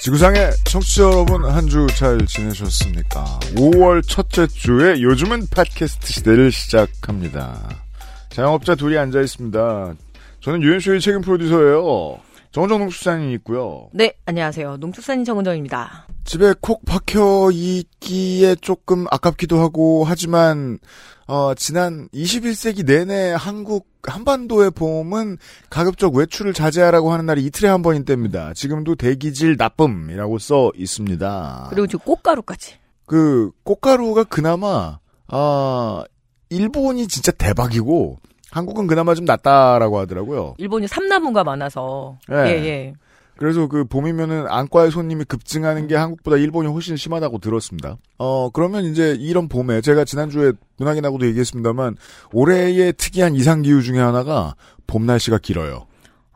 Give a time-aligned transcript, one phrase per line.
[0.00, 3.38] 지구상의 청취자 여러분 한 주 잘 지내셨습니까?
[3.56, 7.68] 5월 첫째 주에 요즘은 팟캐스트 시대를 시작합니다.
[8.30, 9.94] 자영업자 둘이 앉아 있습니다.
[10.40, 12.18] 저는 유엔쇼의 책임 프로듀서예요.
[12.52, 13.88] 정은정 농축산인이 있고요.
[13.92, 14.78] 네, 안녕하세요.
[14.78, 16.06] 농축산인 정은정입니다.
[16.24, 20.78] 집에 콕 박혀 있기에 조금 아깝기도 하고 하지만
[21.26, 28.04] 어, 지난 21세기 내내 한국 한반도의 봄은 가급적 외출을 자제하라고 하는 날이 이틀에 한 번인
[28.04, 28.52] 때입니다.
[28.54, 31.66] 지금도 대기질 나쁨이라고 써 있습니다.
[31.70, 32.78] 그리고 지금 꽃가루까지.
[33.06, 36.04] 그 꽃가루가 그나마 아
[36.48, 38.18] 일본이 진짜 대박이고
[38.50, 40.54] 한국은 그나마 좀 낫다라고 하더라고요.
[40.58, 42.18] 일본이 삼나무가 많아서.
[42.30, 42.34] 예.
[42.34, 42.94] 예, 예.
[43.36, 47.96] 그래서 그 봄이면은 안과의 손님이 급증하는 게 한국보다 일본이 훨씬 심하다고 들었습니다.
[48.18, 51.96] 어 그러면 이제 이런 봄에 제가 지난주에 문학인하고도 얘기했습니다만
[52.32, 54.54] 올해의 특이한 이상 기후 중에 하나가
[54.86, 55.86] 봄 날씨가 길어요.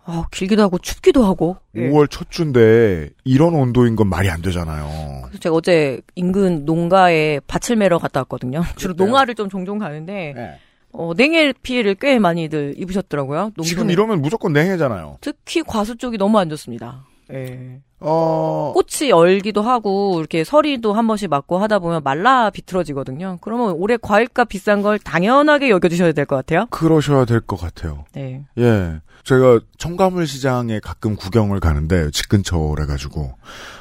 [0.06, 1.56] 아, 길기도 하고 춥기도 하고.
[1.76, 1.90] 예.
[1.90, 4.86] 5월 첫 주인데 이런 온도인 건 말이 안 되잖아요.
[5.24, 8.62] 그래서 제가 어제 인근 농가에 밭을 매러 갔다 왔거든요.
[8.76, 8.94] 주로?
[8.94, 10.58] 농가를 좀 종종 가는데 네.
[10.96, 13.50] 어, 냉해 피해를 꽤 많이들 입으셨더라고요.
[13.64, 13.92] 지금 농촌에.
[13.92, 15.18] 이러면 무조건 냉해잖아요.
[15.20, 17.04] 특히 과수 쪽이 너무 안 좋습니다.
[17.32, 17.80] 예.
[18.00, 23.38] 어 꽃이 얼기도 하고 이렇게 서리도 한 번씩 맞고 하다 보면 말라 비틀어지거든요.
[23.40, 26.66] 그러면 올해 과일값 비싼 걸 당연하게 여겨주셔야 될 것 같아요.
[26.66, 28.04] 그러셔야 될 것 같아요.
[28.12, 28.44] 네.
[28.58, 29.00] 예.
[29.24, 33.32] 제가 청가물 시장에 가끔 구경을 가는데 집 근처래 가지고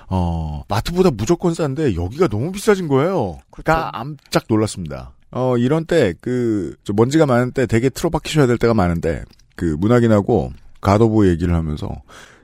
[0.07, 3.39] 어 마트보다 무조건 싼데 여기가 너무 비싸진 거예요.
[3.51, 5.11] 그러니까 깜짝 놀랐습니다.
[5.35, 9.23] 어 이런 때 그 먼지가 많은 때 되게 틀어박히셔야 될 때가 많은데
[9.55, 11.89] 그 문학인하고 가도부 얘기를 하면서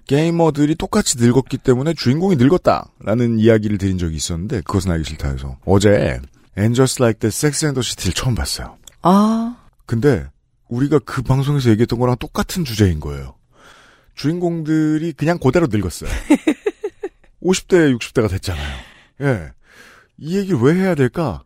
[0.08, 5.58] 게이머들이 똑같이 늙었기 때문에 주인공이 늙었다 라는 이야기를 드린 적이 있었는데 그것은 알기 싫다 해서
[5.66, 6.20] 어제
[6.58, 8.76] 엔저스 라이크 때 섹스 앤더 시티를 처음 봤어요.
[9.04, 9.56] 아,
[9.86, 10.26] 근데
[10.68, 13.36] 우리가 그 방송에서 얘기했던 거랑 똑같은 주제인 거예요.
[14.16, 16.10] 주인공들이 그냥 그대로 늙었어요.
[17.44, 18.78] 50대, 60대가 됐잖아요.
[19.22, 19.52] 예.
[20.18, 21.44] 이 얘기를 왜 해야 될까?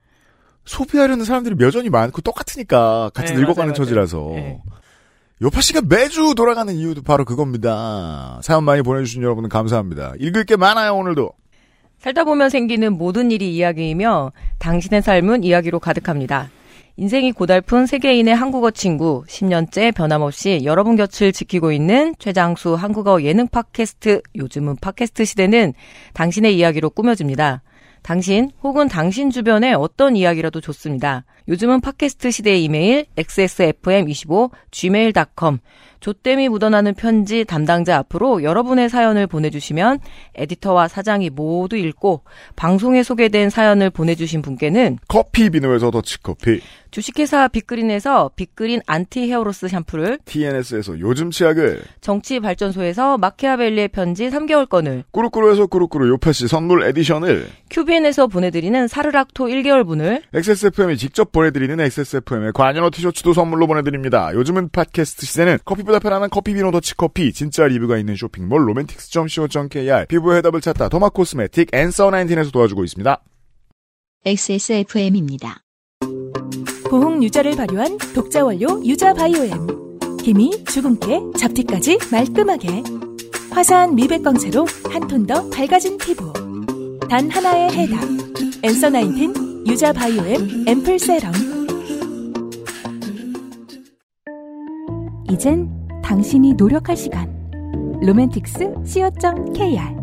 [0.66, 4.32] 소비하려는 사람들이 여전히 많고 똑같으니까 같이 네, 늙어가는 맞아요, 처지라서.
[4.36, 4.62] 네.
[5.42, 8.40] 요파 씨가 매주 돌아가는 이유도 바로 그겁니다.
[8.42, 10.14] 사연 많이 보내주신 여러분 감사합니다.
[10.20, 11.32] 읽을 게 많아요, 오늘도.
[12.00, 16.50] 살다 보면 생기는 모든 일이 이야기이며 당신의 삶은 이야기로 가득합니다.
[16.96, 24.22] 인생이 고달픈 세계인의 한국어 친구, 10년째 변함없이 여러분 곁을 지키고 있는 최장수 한국어 예능 팟캐스트,
[24.36, 25.74] 요즘은 팟캐스트 시대는
[26.14, 27.64] 당신의 이야기로 꾸며집니다.
[28.04, 31.24] 당신 혹은 당신 주변의 어떤 이야기라도 좋습니다.
[31.48, 35.60] 요즘은 팟캐스트 시대의 이메일 xsfm25 gmail.com
[36.02, 40.00] 조땜이 묻어나는 편지 담당자 앞으로 여러분의 사연을 보내주시면
[40.36, 42.24] 에디터와 사장이 모두 읽고
[42.58, 46.60] 방송에 소개된 사연을 보내주신 분께는 커피 비노에서 더치커피,
[46.94, 55.66] 주식회사 빅그린에서 빅그린 anti hair loss 샴푸를 TNS에서 요즘 치약을, 정치발전소에서 마키아벨리의 편지 3개월권을 꾸루꾸루에서
[55.66, 63.34] 꾸루꾸루 요파 씨 선물 edition을, 큐비엔에서 보내드리는 사르락토 1개월분을 XSFM이 직접 보내드리는 XSFM의 관여로 티셔츠도
[63.34, 64.32] 선물로 보내드립니다.
[64.36, 70.62] 요즘은 팟캐스트 시대는 커피보다 편안한 커피 비노 더치커피, 진짜 리뷰가 있는 쇼핑몰 로맨틱스.co.kr, 피부의 해답을
[70.62, 73.20] 찾다 도마 코스메틱 Answer 19에서 도와주고 있습니다.
[74.26, 75.63] XSFM입니다.
[76.94, 79.98] 고흥 유자를 발효한 독자 원료 유자 바이오엠.
[80.22, 82.84] 기미 주근깨, 잡티까지 말끔하게.
[83.50, 86.32] 화사한 미백 광채로 한 톤 더 밝아진 피부.
[87.10, 88.00] 단 하나의 해답.
[88.62, 91.34] Answer Nineteen 유자 바이오엠 앰플 세럼.
[95.32, 95.68] 이젠
[96.04, 97.28] 당신이 노력할 시간.
[98.04, 99.96] 로맨틱스 co.kr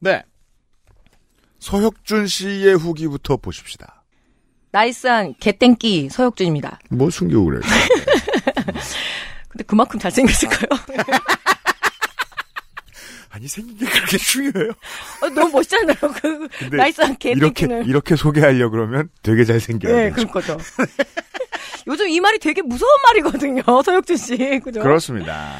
[0.00, 0.24] 네.
[1.66, 4.04] 서혁준 씨의 후기부터 보십시다.
[4.70, 6.78] 나이스한 개땡끼 서혁준입니다.
[6.90, 7.60] 뭐 숨기고 그래요?
[9.50, 10.68] 근데 그만큼 잘생겼을까요?
[13.30, 14.70] 아니 생긴 게 그렇게 중요해요?
[15.22, 15.96] 어, 너무 멋있잖아요.
[15.98, 17.86] 그 나이스한 이렇게 개땡끼는.
[17.86, 20.10] 이렇게 소개하려 그러면 되게 잘생겨야 네.
[20.10, 20.56] 그런 거죠.
[21.88, 23.62] 요즘 이 말이 되게 무서운 말이거든요.
[23.82, 24.60] 서혁준 씨.
[24.62, 24.82] 그죠?
[24.82, 25.52] 그렇습니다.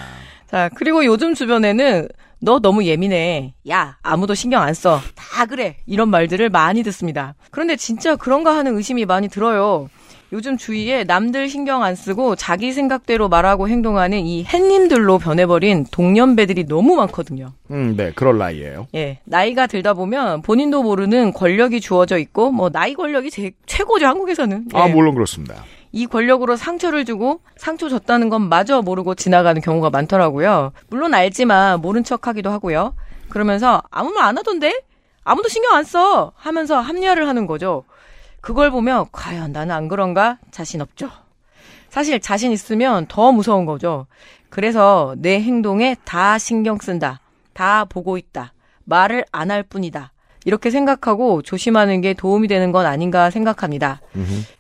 [0.49, 2.09] 자, 그리고 요즘 주변에는
[2.41, 3.55] 너 너무 예민해.
[3.71, 5.01] 야, 아무도 신경 안 써.
[5.15, 5.77] 다 그래.
[5.87, 7.35] 이런 말들을 많이 듣습니다.
[7.51, 9.89] 그런데 진짜 그런가 하는 의심이 많이 들어요.
[10.33, 16.97] 요즘 주위에 남들 신경 안 쓰고 자기 생각대로 말하고 행동하는 이 햇님들로 변해버린 동년배들이 너무
[16.97, 17.53] 많거든요.
[17.71, 18.89] 음, 네, 그럴 나이에요.
[18.97, 24.67] 예, 나이가 들다 보면 본인도 모르는 권력이 주어져 있고 뭐 나이 권력이 제, 최고죠 한국에서는.
[24.75, 24.93] 아, 예.
[24.93, 25.65] 물론 그렇습니다.
[25.97, 30.73] 이 권력으로 상처를 주고 상처 줬다는 건 마저 모르고 지나가는 경우가 많더라고요.
[30.89, 32.95] 물론 알지만 모른 척 하기도 하고요.
[33.31, 34.79] 그러면서 아무 말 안 하던데?
[35.25, 36.33] 아무도 신경 안 써!
[36.37, 37.85] 하면서 합리화를 하는 거죠.
[38.43, 40.37] 그걸 보면 과연 나는 안 그런가?
[40.51, 41.09] 자신 없죠.
[41.89, 44.07] 사실 자신 있으면 더 무서운 거죠.
[44.51, 47.21] 그래서 내 행동에 다 신경 쓴다.
[47.55, 48.53] 다 보고 있다.
[48.85, 50.13] 말을 안 할 뿐이다.
[50.47, 54.01] 이렇게 생각하고 조심하는 게 도움이 되는 건 아닌가 생각합니다.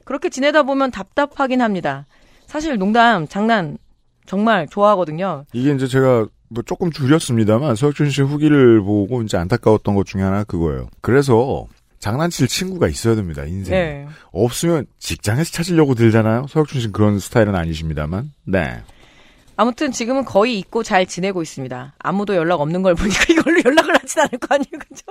[0.04, 2.06] 그렇게 지내다 보면 답답하긴 합니다.
[2.46, 3.78] 사실 농담, 장난
[4.26, 5.44] 정말 좋아하거든요.
[5.52, 10.42] 이게 이제 제가 뭐 조금 줄였습니다만 서혁준 씨 후기를 보고 이제 안타까웠던 것 중에 하나
[10.42, 10.88] 그거예요.
[11.00, 11.66] 그래서
[12.00, 13.44] 장난칠 친구가 있어야 됩니다.
[13.44, 13.74] 인생.
[13.74, 14.06] 에 네.
[14.32, 16.46] 없으면 직장에서 찾으려고 들잖아요.
[16.48, 18.32] 서혁준 씨는 그런 스타일은 아니십니다만.
[18.44, 18.82] 네.
[19.56, 21.94] 아무튼 지금은 거의 잊고 잘 지내고 있습니다.
[21.98, 25.04] 아무도 연락 없는 걸 보니까 이걸로 연락을 하진 않을 거 아니에요, 그죠?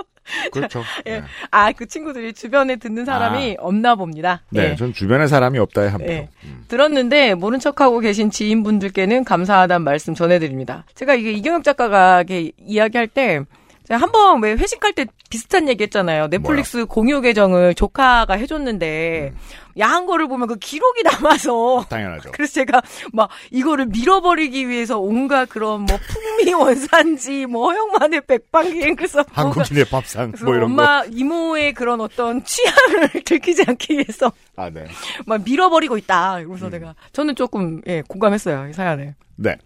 [0.51, 0.83] 그렇죠.
[1.07, 1.19] 예.
[1.19, 1.23] 네.
[1.51, 4.41] 아, 그 친구들이 주변에 듣는 사람이 없나 봅니다.
[4.49, 4.75] 네, 예.
[4.75, 6.05] 전 주변에 사람이 없다에 한 표.
[6.05, 6.29] 예.
[6.67, 10.85] 들었는데 모른 척하고 계신 지인분들께는 감사하다는 말씀 전해드립니다.
[10.95, 13.41] 제가 이게 이경혁 작가가 이렇게 이야기할 때
[13.87, 16.27] 제가 한번 왜 회식할 때 비슷한 얘기 했잖아요.
[16.29, 19.33] 넷플릭스 공유 계정을 조카가 해줬는데
[19.77, 22.31] 야한 거를 보면 그 기록이 남아서 당연하죠.
[22.31, 29.23] 그래서 제가 막 이거를 밀어버리기 위해서 온갖 그런 뭐 풍미 원산지 뭐 허영만의 백방기행 그래서
[29.31, 34.35] 한국인의 밥상 뭐 이런 엄마 이모의 그런 어떤 취향을 들키지 않기 위해서 거.
[34.55, 34.85] 아, 네.
[35.25, 36.37] 막 밀어버리고 있다.
[36.39, 36.47] 음.
[36.47, 39.15] 그래서 내가 저는 조금 예 공감했어요 이 사연에.
[39.35, 39.57] 네.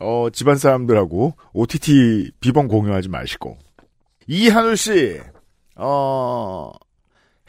[0.00, 3.58] 어, 집안 사람들하고 OTT 비번 공유하지 마시고.
[4.26, 5.20] 이한울 씨,
[5.76, 6.72] 어,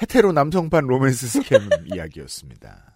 [0.02, 2.94] 헤테로 남성판 로맨스 스캠 이야기였습니다.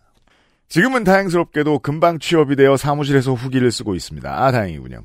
[0.68, 4.30] 지금은 다행스럽게도 금방 취업이 되어 사무실에서 후기를 쓰고 있습니다.
[4.30, 5.04] 아, 다행이군요.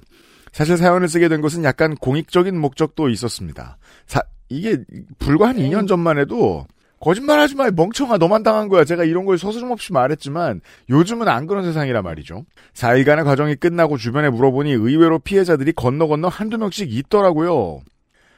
[0.53, 3.79] 사실 사연을 쓰게 된 것은 약간 공익적인 목적도 있었습니다.
[4.07, 4.85] 사, 이게
[5.19, 6.67] 불과 한 2년 전만 해도
[7.05, 8.83] 거짓말 하지 마, 이 멍청아, 너만 당한 거야.
[8.87, 12.47] 제가 이런 걸 서스름없이 말했지만 요즘은 안 그런 세상이라 말이죠.
[12.73, 17.83] 4일간의 과정이 끝나고 주변에 물어보니 의외로 피해자들이 건너 건너 한두 명씩 있더라고요.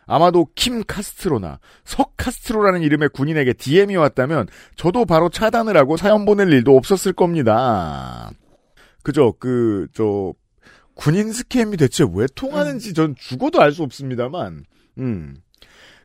[0.05, 6.53] 아마도 킴 카스트로나 석 카스트로라는 이름의 군인에게 DM이 왔다면 저도 바로 차단을 하고 사연 보낼
[6.53, 8.33] 일도 없었을 겁니다.
[9.05, 9.33] 그죠?
[9.39, 10.33] 그, 저,
[10.95, 14.65] 군인 scam이 대체 왜 통하는지 전 죽어도 알 수 없습니다만,
[14.99, 15.37] 음.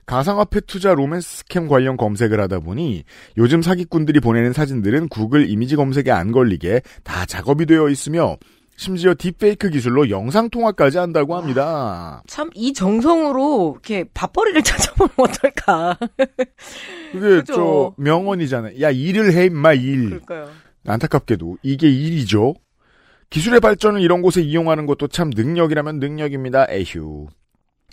[0.05, 3.03] 가상화폐 투자 로맨스 scam 관련 검색을 하다 보니
[3.37, 8.37] 요즘 사기꾼들이 보내는 사진들은 구글 이미지 검색에 안 걸리게 다 작업이 되어 있으며
[8.77, 12.23] 심지어 딥페이크 기술로 영상 통화까지 한다고 합니다.
[12.27, 15.97] 참 이 정성으로 이렇게 밥벌이를 찾아보면 어떨까.
[17.11, 17.43] 그게.
[17.45, 18.81] 저 명언이잖아요.
[18.81, 20.05] 야 일을 해 임마 일.
[20.09, 20.49] 그럴까요?
[20.87, 22.55] 안타깝게도 이게 일이죠.
[23.29, 26.65] 기술의 발전을 이런 곳에 이용하는 것도 참 능력이라면 능력입니다.
[26.71, 27.27] 에휴.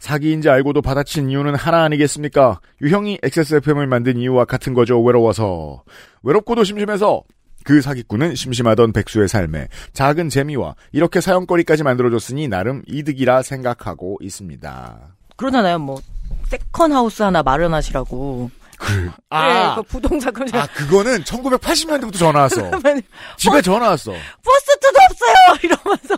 [0.00, 2.60] 사기인지 알고도 받아친 이유는 하나 아니겠습니까?
[2.80, 5.00] 유형이 XSFM을 만든 이유와 같은 거죠.
[5.02, 5.82] 외로워서.
[6.22, 7.22] 외롭고도 심심해서
[7.64, 14.98] 그 사기꾼은 심심하던 백수의 삶에 작은 재미와 이렇게 사연거리까지 만들어줬으니 나름 이득이라 생각하고 있습니다.
[15.36, 15.78] 그러잖아요.
[15.78, 16.00] 뭐
[16.46, 18.50] second house 하나 마련하시라고.
[18.78, 22.70] 그, 예, 그 부동산 그 아, 그거는 1980년대부터 전화 왔어.
[23.36, 24.12] 집에 전화 왔어.
[24.12, 25.58] first도 없어요.
[25.64, 26.16] 이러면서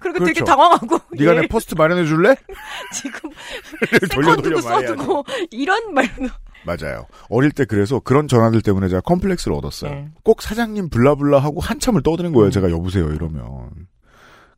[0.00, 0.44] 그리고 되게 그렇죠.
[0.44, 0.98] 당황하고.
[1.16, 2.34] 네가 예, 내 first 마련해 줄래?
[2.94, 3.30] 지금
[4.12, 4.60] 돌려 second도.
[4.60, 6.28] 써두고 이런 말도.
[6.64, 7.06] 맞아요.
[7.30, 9.90] 어릴 때 그래서 그런 전화들 때문에 제가 컴플렉스를 얻었어요.
[9.90, 10.08] 네.
[10.22, 12.50] 꼭 사장님 blah blah 하고 한참을 떠드는 거예요.
[12.50, 13.70] 제가 여보세요 이러면.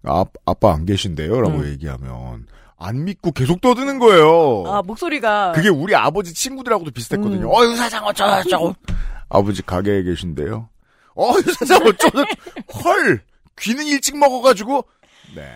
[0.04, 1.40] 아, 아빠 안 계신데요?
[1.40, 1.66] 라고 음.
[1.68, 4.64] 얘기하면 안 믿고 계속 떠드는 거예요.
[4.66, 5.52] 아 목소리가.
[5.52, 7.46] 그게 우리 아버지 친구들하고도 비슷했거든요.
[7.46, 7.54] 음.
[7.54, 8.74] 어유 사장 어쩌고저쩌고.
[9.28, 10.68] 아버지 가게에 계신데요.
[11.16, 12.18] 어유 사장 어쩌고
[12.84, 13.22] 헐
[13.60, 14.84] 귀는 일찍 먹어가지고
[15.34, 15.54] 네.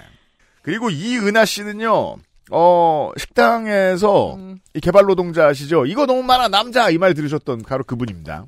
[0.62, 2.16] 그리고 이은하 씨는요.
[2.50, 4.59] 어 식당에서 음.
[4.75, 5.85] 이 개발 노동자 아시죠?
[5.87, 8.47] 이거 너무 많아 남자 이 말 들으셨던 바로 그분입니다.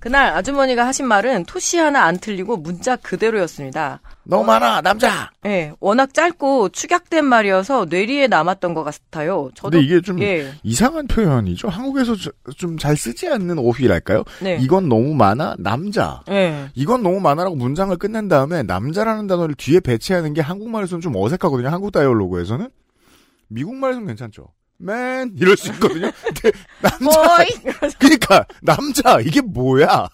[0.00, 4.00] 그날 아주머니가 하신 말은 토시 하나 안 틀리고 문자 그대로였습니다.
[4.24, 5.30] 너무 많아 남자.
[5.44, 9.50] 예, 워낙 짧고 축약된 말이어서 뇌리에 남았던 것 같아요.
[9.54, 11.68] 저도 근데 이게 좀 예, 이상한 표현이죠.
[11.68, 12.14] 한국에서
[12.56, 14.24] 좀 잘 쓰지 않는 어휘랄까요?
[14.40, 16.22] 네, 이건 너무 많아 남자.
[16.30, 21.68] 예, 이건 너무 많아라고 문장을 끝낸 다음에 남자라는 단어를 뒤에 배치하는 게 한국말에서는 좀 어색하거든요.
[21.68, 22.68] 한국 다이얼로그에서는.
[23.48, 24.48] 미국말에서는 괜찮죠.
[24.78, 26.10] 맨 이럴 수 있거든요.
[26.24, 27.44] 근데 남자.
[28.00, 30.08] 그러니까 남자 이게 뭐야?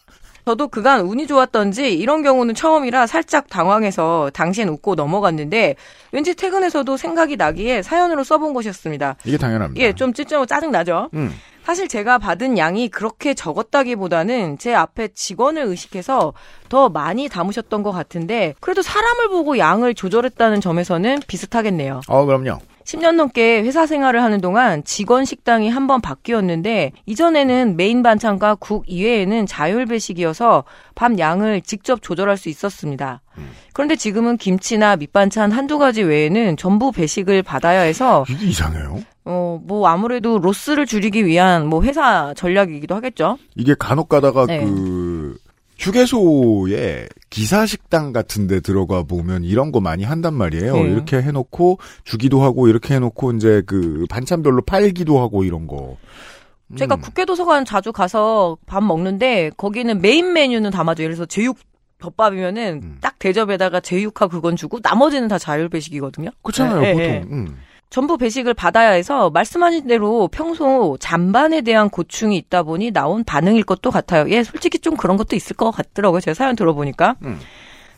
[0.46, 5.74] 저도 그간 운이 좋았던지 이런 경우는 처음이라 살짝 당황해서 당시엔 웃고 넘어갔는데
[6.12, 9.16] 왠지 퇴근해서도 생각이 나기에 사연으로 써본 것이었습니다.
[9.24, 9.84] 이게 당연합니다.
[9.84, 11.10] 예, 좀 찔찔하고 짜증 나죠.
[11.14, 11.32] 음.
[11.64, 16.32] 사실 제가 받은 양이 그렇게 적었다기보다는 제 앞에 직원을 의식해서
[16.68, 22.02] 더 많이 담으셨던 것 같은데 그래도 사람을 보고 양을 조절했다는 점에서는 비슷하겠네요.
[22.06, 22.60] 어, 그럼요.
[22.86, 28.84] 10년 넘게 회사 생활을 하는 동안 직원 식당이 한 번 바뀌었는데 이전에는 메인 반찬과 국
[28.88, 30.64] 이외에는 자율 배식이어서
[30.94, 33.20] 밥 양을 직접 조절할 수 있었습니다.
[33.72, 39.00] 그런데 지금은 김치나 밑반찬 한두 가지 외에는 전부 배식을 받아야 해서 이게 이상해요.
[39.24, 43.38] 어 뭐 아무래도 로스를 줄이기 위한 뭐 회사 전략이기도 하겠죠.
[43.56, 44.60] 이게 간혹 가다가 네.
[44.64, 45.36] 그
[45.78, 50.74] 휴게소에 기사식당 같은 데 들어가 보면 이런 거 많이 한단 말이에요.
[50.74, 50.82] 네.
[50.82, 55.96] 이렇게 해놓고 주기도 하고 이렇게 해놓고 이제 그 반찬별로 팔기도 하고 이런 거.
[56.68, 56.76] 음.
[56.76, 61.06] 제가 국회도서관 자주 가서 밥 먹는데 거기는 메인 메뉴는 담아줘요.
[61.06, 61.58] 그래서 제육
[61.98, 62.98] 덮밥이면은 음.
[63.00, 66.30] 딱 대접에다가 제육하 그건 주고 나머지는 다 자율 배식이거든요.
[66.42, 67.06] 그렇잖아요, 네, 보통.
[67.06, 67.24] 네.
[67.30, 67.56] 음.
[67.90, 73.90] 전부 배식을 받아야 해서 말씀하신 대로 평소 잔반에 대한 고충이 있다 보니 나온 반응일 것도
[73.90, 74.28] 같아요.
[74.30, 76.20] 예, 솔직히 좀 그런 것도 있을 것 같더라고요.
[76.20, 77.16] 제가 사연 들어보니까.
[77.24, 77.38] 음.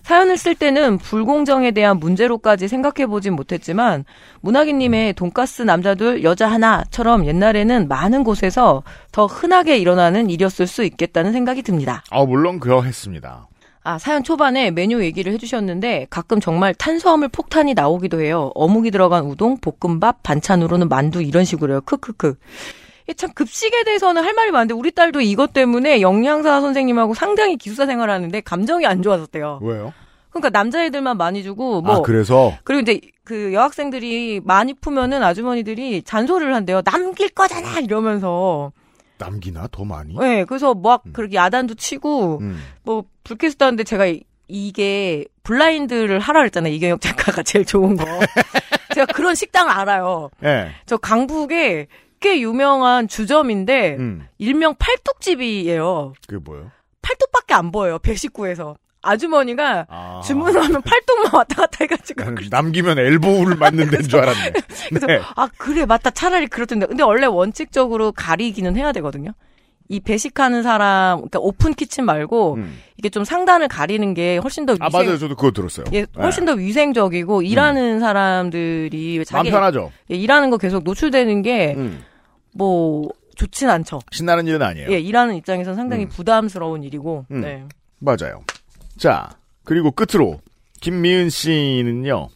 [0.02, 4.07] 사연을 쓸 때는 불공정에 대한 문제로까지 생각해 보진 못했지만
[4.40, 11.61] 문학인님의 돈가스 남자둘 여자 하나처럼 옛날에는 많은 곳에서 더 흔하게 일어나는 일이었을 수 있겠다는 생각이
[11.61, 12.02] 듭니다.
[12.11, 13.49] 아, 물론 그러했습니다.
[13.88, 18.50] 아, 사연 초반에 메뉴 얘기를 해주셨는데 가끔 정말 탄수화물 폭탄이 나오기도 해요.
[18.54, 21.80] 어묵이 들어간 우동, 볶음밥, 반찬으로는 만두 이런 식으로요.
[21.80, 22.35] 크크크.
[23.16, 28.42] 참 급식에 대해서는 할 말이 많은데 우리 딸도 이것 때문에 영양사 선생님하고 상당히 기숙사 생활하는데
[28.42, 29.61] 감정이 안 좋아졌대요.
[29.62, 29.95] 왜요?
[30.28, 36.54] 그러니까 남자애들만 많이 주고 뭐 아, 그래서 그리고 이제 그 여학생들이 많이 풀면은 아주머니들이 잔소리를
[36.54, 36.83] 한대요.
[36.83, 38.71] 남길 거잖아 이러면서.
[39.18, 40.14] 남기나 더 많이?
[40.14, 42.62] 네, 그래서 막 그렇게 야단도 치고 음.
[42.82, 46.72] 뭐 불쾌했다 하는데 제가 이- 이게 블라인드를 하라 그랬잖아요.
[46.72, 48.04] 이경혁 작가가 제일 좋은 거.
[48.94, 50.30] 제가 그런 식당을 알아요.
[50.44, 50.70] 예.
[50.87, 51.87] 저 강북에
[52.20, 54.26] 꽤 유명한 주점인데 음.
[54.38, 56.14] 일명 팔뚝집이에요.
[56.26, 56.70] 그게 뭐예요?
[57.02, 57.98] 팔뚝밖에 안 보여요.
[57.98, 58.76] 배식구에서.
[59.02, 60.21] 아주머니가 아.
[60.25, 64.52] 주문하면 팔뚝만 왔다 갔다 해가지고 남기면 엘보우를 맞는 데인 줄 알았네.
[64.88, 65.21] 그래서 네.
[65.37, 69.33] 아 그래 맞다 차라리 그렇던데 근데 원래 원칙적으로 가리기는 해야 되거든요.
[69.90, 72.78] 이 배식하는 사람 그러니까 오픈 키친 말고 음.
[72.99, 75.17] 이게 좀 상단을 가리는 게 훨씬 더 위생 아, 맞아요.
[75.17, 75.87] 저도 그거 들었어요.
[75.95, 79.90] 예, 훨씬 더 위생적이고 일하는 사람들이 마음 자기 편하죠.
[80.11, 83.09] 예, 일하는 거 계속 노출되는 게뭐 음.
[83.37, 84.00] 좋진 않죠.
[84.11, 84.90] 신나는 일은 아니에요.
[84.90, 86.09] 예, 일하는 입장에서는 상당히 음.
[86.09, 87.25] 부담스러운 일이고.
[87.31, 87.40] 음.
[87.40, 87.64] 네.
[88.00, 88.43] 맞아요.
[88.99, 89.31] 자,
[89.64, 90.40] 그리고 끝으로
[90.81, 92.28] 김미은 씨는요.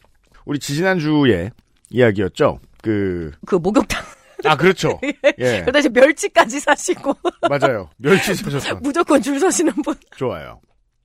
[0.45, 1.51] 우리 지지난주에
[1.89, 2.59] 이야기였죠.
[2.81, 4.03] 그, 그 목욕탕
[4.45, 4.99] 아, 그렇죠.
[5.39, 5.59] 예.
[5.59, 7.15] 그다음에 이제 멸치까지 사시고
[7.49, 7.89] 맞아요.
[7.97, 8.75] 멸치 사셨어.
[8.75, 9.95] 무조건 줄 서시는 분.
[10.17, 10.59] 좋아요.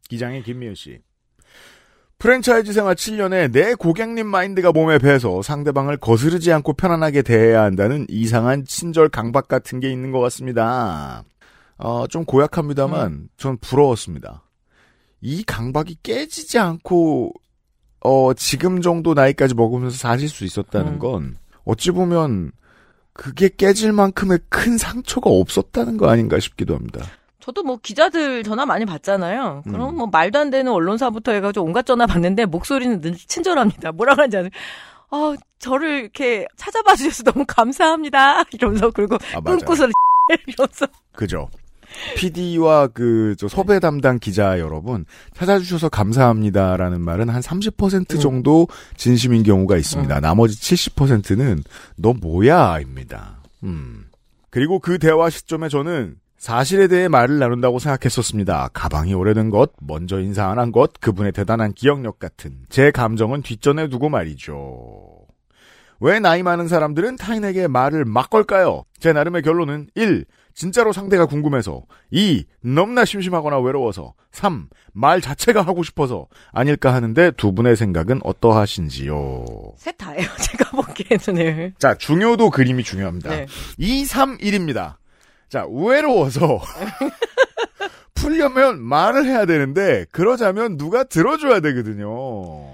[0.09, 1.01] 기장의 김미은 씨.
[2.19, 8.65] 프랜차이즈 생활 7년에 내 고객님 마인드가 몸에 배서 상대방을 거스르지 않고 편안하게 대해야 한다는 이상한
[8.65, 11.23] 친절 강박 같은 게 있는 것 같습니다.
[11.77, 14.43] 어, 좀 고약합니다만, 전 부러웠습니다.
[15.21, 17.33] 이 강박이 깨지지 않고,
[18.01, 20.99] 어, 지금 정도 나이까지 먹으면서 사실 수 있었다는 음.
[20.99, 22.53] 건, 어찌 보면,
[23.13, 27.05] 그게 깨질 만큼의 큰 상처가 없었다는 거 아닌가 싶기도 합니다.
[27.41, 29.63] 저도 뭐 기자들 전화 많이 받잖아요.
[29.65, 29.97] 그럼 음.
[29.97, 33.93] 뭐 말도 안 되는 언론사부터 해가지고 온갖 전화 받는데 목소리는 늘 친절합니다.
[33.93, 34.51] 뭐라 그러는지 아세요?
[35.11, 38.45] 어, 저를 이렇게 찾아봐 주셔서 너무 감사합니다.
[38.53, 39.41] 이러면서 그리고 아.
[39.41, 39.89] 꿈꾸서
[40.47, 41.49] 이러면서 그죠.
[42.17, 45.05] PD와 그, 저, 섭외 담당 기자 여러분,
[45.35, 48.21] 찾아주셔서 감사합니다라는 말은 한 30% 음.
[48.21, 50.21] 정도 진심인 경우가 있습니다.
[50.21, 51.63] 나머지 70%는
[51.97, 52.81] 너 뭐야?
[52.81, 53.41] 입니다.
[53.65, 54.07] 음.
[54.51, 58.71] 그리고 그 대화 시점에 저는 사실에 대해 말을 나눈다고 생각했었습니다.
[58.73, 63.89] 가방이 오래된 것, 먼저 인사 안 한 것, 그분의 대단한 기억력 같은 제 감정은 뒷전에
[63.89, 65.27] 두고 말이죠.
[66.01, 68.85] 왜 나이 많은 사람들은 타인에게 말을 막 걸까요?
[69.01, 70.25] 제 나름의 결론은 1.
[70.59, 72.45] 진짜로 상대가 궁금해서 2.
[72.63, 74.69] 너무나 심심하거나 외로워서 3.
[74.93, 79.45] 말 자체가 하고 싶어서 아닐까 하는데 두 분의 생각은 어떠하신지요?
[79.77, 80.27] 셋 다예요.
[80.43, 81.73] 제가 보기에는 네.
[81.79, 83.31] 자, 중요도 그림이 중요합니다.
[83.31, 83.47] 네.
[83.77, 84.97] 2, 3, 1입니다.
[85.49, 86.61] 자, 외로워서
[88.15, 92.67] 풀려면 말을 해야 되는데 그러자면 누가 들어줘야 되거든요.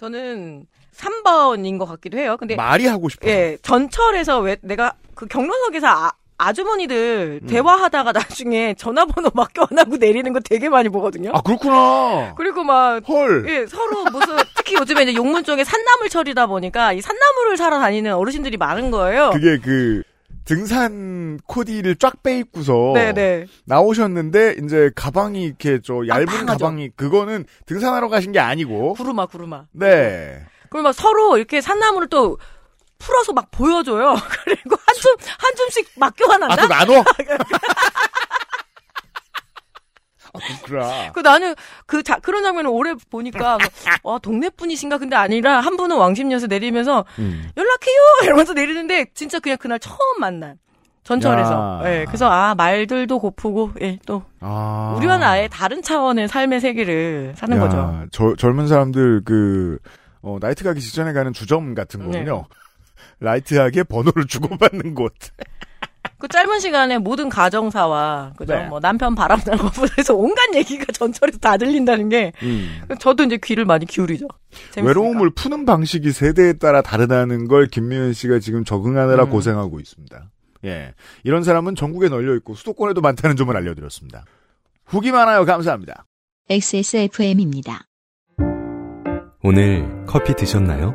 [0.00, 0.64] 저는
[0.94, 2.38] 3번인 것 같기도 해요.
[2.38, 3.30] 근데 말이 하고 싶어서.
[3.30, 7.46] 예, 전철에서 왜 내가 그 경로석에서 아, 아주머니들 음.
[7.46, 11.30] 대화하다가 나중에 전화번호 맡겨 안 하고 내리는 거 되게 많이 보거든요.
[11.34, 12.34] 아, 그렇구나.
[12.36, 13.46] 그리고 막 헐.
[13.48, 18.14] 예, 서로 무슨 특히 요즘에 이제 용문 쪽에 산나물 처리다 보니까 이 산나물을 사러 다니는
[18.14, 19.30] 어르신들이 많은 거예요.
[19.32, 20.02] 그게 그
[20.44, 23.46] 등산 코디를 쫙 빼입고서 네네.
[23.64, 26.64] 나오셨는데 이제 가방이 이렇게 저 얇은 빵빵하죠.
[26.64, 29.64] 가방이 그거는 등산하러 가신 게 아니고 구루마 구루마.
[29.72, 30.44] 네.
[30.70, 32.38] 그리고 막 서로 이렇게 산나물을 또
[32.98, 34.14] 풀어서 막 보여줘요.
[34.44, 36.54] 그리고 한 줌, 한 줌씩 막 교환한다?
[36.54, 37.04] 아, 또 나눠?
[40.32, 41.12] 아, 그렇구나.
[41.12, 41.54] 그 나는
[41.86, 43.58] 그 자, 그런 장면을 오래 보니까
[44.02, 47.50] 뭐, 와 동네 분이신가 근데 아니라 한 분은 왕십리에서 내리면서 음.
[47.56, 50.58] 연락해요 이러면서 내리는데 진짜 그냥 그날 처음 만난
[51.04, 51.90] 전철에서 야.
[51.90, 54.94] 예 그래서 아 말들도 고프고 예 또 아.
[54.98, 59.78] 우리와는 아예 다른 차원의 삶의 세계를 사는 야, 거죠 저, 젊은 사람들 그
[60.20, 62.24] 어, 나이트 가기 직전에 가는 주점 같은 네.
[62.24, 62.46] 거군요.
[63.20, 65.12] 라이트하게 번호를 주고받는 곳.
[66.18, 68.66] 그 짧은 시간에 모든 가정사와 그죠 네.
[68.68, 72.32] 뭐 남편 바람나는 것부터 온갖 얘기가 전철에서 다 들린다는 게
[73.00, 74.26] 저도 이제 귀를 많이 기울이죠
[74.70, 74.80] 재밌으니까.
[74.80, 74.86] 음.
[74.86, 79.30] 외로움을 푸는 방식이 세대에 따라 다르다는 걸 김미연 씨가 지금 적응하느라 음.
[79.30, 80.30] 고생하고 있습니다.
[80.64, 80.94] 예.
[81.22, 84.24] 이런 사람은 전국에 널려 있고 수도권에도 많다는 점을 알려드렸습니다.
[84.86, 85.44] 후기 많아요.
[85.44, 86.06] 감사합니다.
[86.48, 87.82] XSFM입니다.
[89.42, 90.94] 오늘 커피 드셨나요?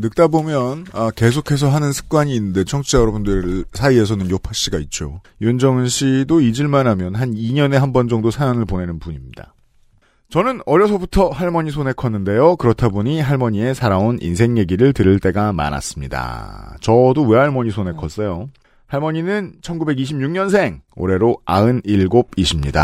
[0.00, 5.20] 늙다 보면 아, 계속해서 하는 습관이 있는데 청취자 여러분들 사이에서는 요파 씨가 있죠.
[5.40, 9.54] 윤정은 씨도 잊을만 하면 한 2년에 한 번 정도 사연을 보내는 분입니다.
[10.30, 12.56] 저는 어려서부터 할머니 손에 컸는데요.
[12.56, 16.76] 그렇다 보니 할머니의 살아온 인생 얘기를 들을 때가 많았습니다.
[16.82, 18.50] 저도 외할머니 손에 컸어요.
[18.88, 22.76] 할머니는 1926년생, 올해로 97이십니다.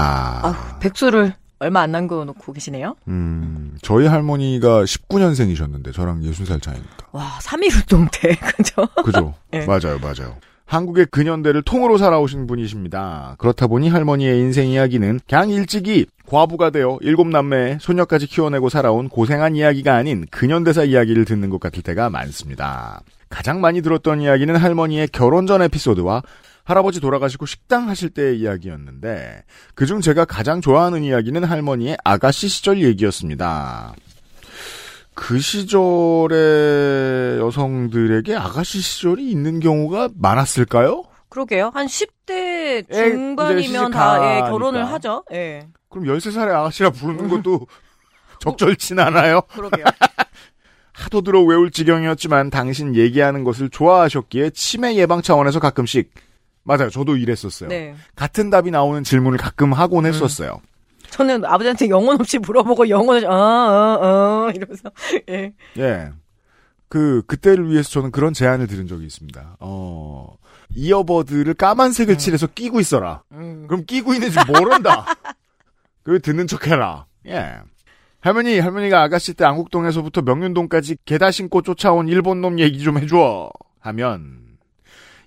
[0.45, 7.09] 아휴, 백수를 얼마 안 남겨놓고 계시네요 음, 저희 할머니가 19년생이셨는데 저랑 60살 차이니까.
[7.13, 9.35] 와 3.1운동 때 그죠 그죠?
[9.51, 9.65] 네.
[9.67, 10.37] 맞아요, 맞아요.
[10.67, 13.37] 한국의 근현대를 통으로 살아오신 분이십니다.
[13.39, 19.57] 그렇다 보니 할머니의 인생 이야기는 그냥 일찍이 과부가 되어 일곱 남매 소녀까지 키워내고 살아온 고생한
[19.57, 23.03] 이야기가 아닌 근현대사 이야기를 듣는 것 같을 때가 많습니다.
[23.29, 26.23] 가장 많이 들었던 이야기는 할머니의 결혼 전 에피소드와
[26.65, 33.95] 할아버지 돌아가시고 식당 하실 때의 이야기였는데 그중 제가 가장 좋아하는 이야기는 할머니의 아가씨 시절 얘기였습니다.
[35.15, 41.05] 그 시절의 여성들에게 아가씨 시절이 있는 경우가 많았을까요?
[41.29, 41.71] 그러게요.
[41.75, 44.41] 한 10대 예, 중반이면 다 예.
[44.41, 45.25] 결혼을 하죠.
[45.33, 45.69] 예.
[45.89, 47.67] 그럼 13살의 아가씨라 부르는 것도
[48.41, 49.43] 적절치 않아요?
[49.53, 49.85] 그러게요.
[50.93, 56.13] 하도 들어 외울 지경이었지만 당신 얘기하는 것을 좋아하셨기에 치매 예방 차원에서 가끔씩
[56.65, 56.91] 맞아요.
[56.91, 57.69] 저도 이랬었어요.
[57.69, 57.95] 네.
[58.17, 60.61] 같은 답이 나오는 질문을 가끔 하곤 했었어요.
[61.11, 64.91] 저는 아버지한테 영혼 없이 물어보고 영혼 없이 어, 어, 어 이러면서
[65.31, 65.53] 예.
[65.79, 66.11] 예.
[66.89, 69.57] 그 그때를 위해서 저는 그런 제안을 들은 적이 있습니다.
[69.61, 70.37] 어.
[70.77, 73.23] 이어버드를 까만색을 칠해서 끼고 있어라.
[73.33, 73.67] 음.
[73.69, 75.07] 그럼 끼고 있는지 모른다.
[76.03, 77.07] 그 듣는 척해라.
[77.27, 77.59] 예.
[78.21, 83.51] 할머니, 할머니가 아가씨 때 안국동에서부터 명륜동까지 게다 신고 쫓아온 일본 놈 얘기 좀 해줘.
[83.81, 84.44] 하면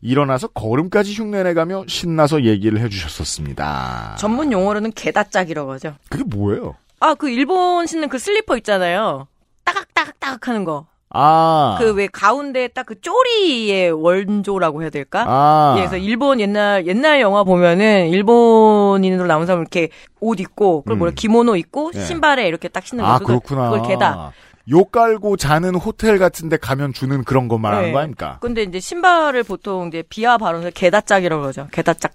[0.01, 4.15] 일어나서 걸음까지 흉내내가며 신나서 얘기를 해주셨었습니다.
[4.19, 5.95] 전문 용어로는 게다짝이라고 하죠.
[6.09, 6.75] 그게 뭐예요?
[6.99, 9.27] 아, 그 일본 신는 그 슬리퍼 있잖아요.
[9.63, 10.85] 따각따각따각 하는 거.
[11.09, 15.23] 아, 그 왜 가운데 딱 그 쪼리의 원조라고 해야 될까?
[15.27, 20.97] 아, 예, 그래서 일본 옛날 옛날 영화 보면은 일본인으로 나온 사람 이렇게 옷 입고 그걸
[20.97, 21.15] 뭐라 음.
[21.15, 21.99] 기모노 입고 예.
[22.01, 23.25] 신발에 이렇게 딱 신는 아 거.
[23.25, 23.69] 그렇구나.
[23.71, 24.31] 그걸 게다.
[24.69, 27.91] 요 깔고 자는 호텔 같은데 가면 주는 그런 거 말하는 네.
[27.93, 28.37] 거 아닙니까?
[28.41, 31.67] 근데 이제 신발을 보통 이제 비하 발언을 게다짝이라고 그러죠.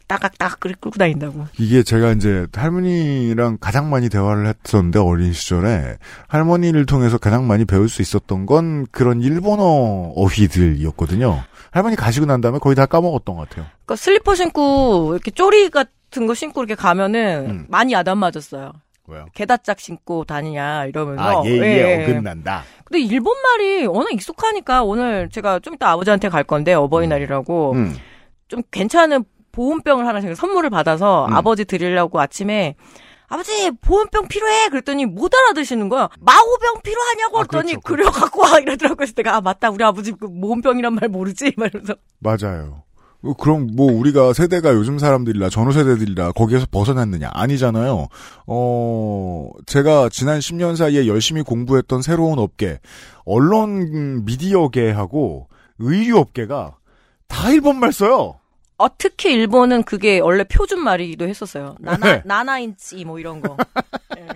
[0.06, 1.46] 따각따각 끌- 끌고 다닌다고.
[1.58, 5.96] 이게 제가 이제 할머니랑 가장 많이 대화를 했었는데 어린 시절에
[6.28, 9.62] 할머니를 통해서 가장 많이 배울 수 있었던 건 그런 일본어
[10.14, 11.42] 어휘들이었거든요.
[11.70, 13.64] 할머니 가시고 난 다음에 거의 다 까먹었던 것 같아요.
[13.86, 17.66] 그러니까 슬리퍼 신고 이렇게 쪼리 같은 거 신고 이렇게 가면은 음.
[17.68, 18.72] 많이 야단 맞았어요.
[19.08, 19.26] 왜요?
[19.34, 21.42] 게다짝 신고 다니냐 이러면서.
[21.42, 22.04] 아, 예, 예, 예.
[22.04, 22.64] 어긋난다.
[22.84, 27.96] 근데 일본 말이 워낙 익숙하니까 오늘 제가 좀 이따 아버지한테 갈 건데 어버이날이라고 음.
[28.48, 31.34] 좀 괜찮은 보온병을 하나 제가 선물을 받아서 음.
[31.34, 32.76] 아버지 드리려고 아침에
[33.28, 38.58] 아버지 보온병 필요해 그랬더니 못 알아드시는 거야 마호병 필요하냐고 아, 그랬더니 그렇죠, 그래 갖고 와
[38.58, 42.82] 이러더라고요 그래서 내가 아 맞다 우리 아버지 그 보온병이란 말 모르지 말면서 맞아요.
[43.22, 48.08] 어, 그럼 뭐 우리가 세대가 요즘 사람들이라 전후 세대들이라 거기에서 벗어났느냐 아니잖아요.
[48.46, 52.80] 어 제가 지난 10년 사이에 열심히 공부했던 새로운 업계
[53.24, 56.76] 언론 미디어계하고 의류 업계가
[57.28, 58.41] 다 일본말 써요.
[58.78, 62.22] 어 특히 일본은 그게 원래 표준 말이기도 했었어요 나나 네.
[62.24, 63.56] 나나인치 뭐 이런 거
[64.18, 64.26] 예.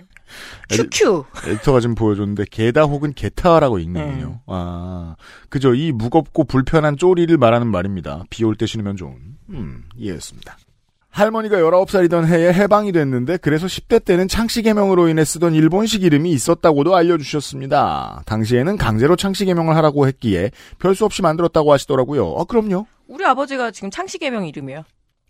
[0.69, 4.25] 큐큐 에디터가 지금 보여줬는데 게다 혹은 게타라고 읽는군요.
[4.27, 4.39] 음.
[4.47, 5.15] 아
[5.49, 8.23] 그죠 이 무겁고 불편한 쪼리를 말하는 말입니다.
[8.29, 9.15] 비 올 때 신으면 좋은.
[9.49, 10.57] 음 이해했습니다.
[11.17, 16.95] 할머니가 19살이던 해에 해방이 됐는데 그래서 10대 때는 창씨 개명으로 인해 쓰던 일본식 이름이 있었다고도
[16.95, 18.21] 알려주셨습니다.
[18.25, 22.35] 당시에는 강제로 창씨 개명을 하라고 했기에 별 수 없이 만들었다고 하시더라고요.
[22.39, 22.85] 아 그럼요.
[23.07, 24.83] 우리 아버지가 지금 창씨 개명 이름이에요.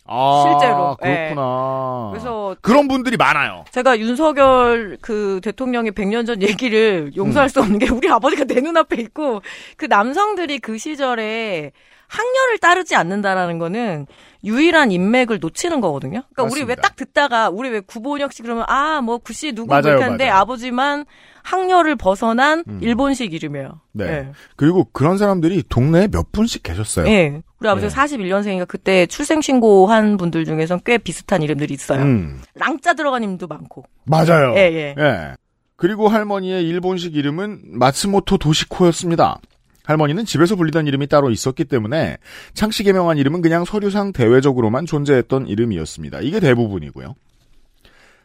[0.09, 2.09] 아 실제로, 그렇구나.
[2.11, 3.65] 그래서 그런 분들이 많아요.
[3.71, 8.95] 제가 윤석열 그 대통령의 100년 전 얘기를 용서할 수 없는 게 우리 아버지가 내 눈앞에
[9.01, 9.41] 있고
[9.75, 11.73] 그 남성들이 그 시절에
[12.07, 14.07] 학렬을 따르지 않는다라는 거는
[14.43, 16.23] 유일한 인맥을 놓치는 거거든요.
[16.33, 16.81] 그러니까 우리 왜 맞습니다.
[16.81, 20.33] 딱 듣다가 우리 왜 구본혁 씨 그러면 아 뭐 구씨 누구 하는데 맞아요.
[20.41, 21.05] 아버지만
[21.43, 22.79] 학렬을 벗어난 음.
[22.81, 23.79] 일본식 이름이에요.
[23.93, 24.31] 네.
[24.55, 27.07] 그리고 그런 사람들이 동네에 몇 분씩 계셨어요.
[27.07, 27.41] 예.
[27.59, 28.17] 우리 아버지가 네.
[28.17, 32.01] 41년생이니까 그때 출생 신고 한 분들 중에선 꽤 비슷한 이름들이 있어요.
[32.01, 33.83] 음, 랑자 들어간 이름도 많고.
[34.05, 34.53] 맞아요.
[34.55, 34.95] 예, 예.
[34.97, 35.35] 예.
[35.75, 39.39] 그리고 할머니의 일본식 이름은 마츠모토 도시코였습니다.
[39.87, 42.17] 할머니는 집에서 불리던 이름이 따로 있었기 때문에
[42.53, 46.19] 창씨 개명한 이름은 그냥 서류상 대외적으로만 존재했던 이름이었습니다.
[46.19, 47.15] 이게 대부분이고요.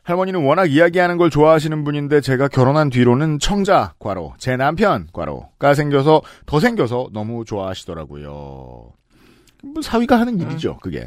[0.03, 6.23] 할머니는 워낙 이야기하는 걸 좋아하시는 분인데 제가 결혼한 뒤로는 청자 과로 제 남편 과로가 생겨서
[6.47, 8.27] 더 생겨서 너무 좋아하시더라고요.
[9.63, 11.07] 뭐 사위가 하는 일이죠, 그게.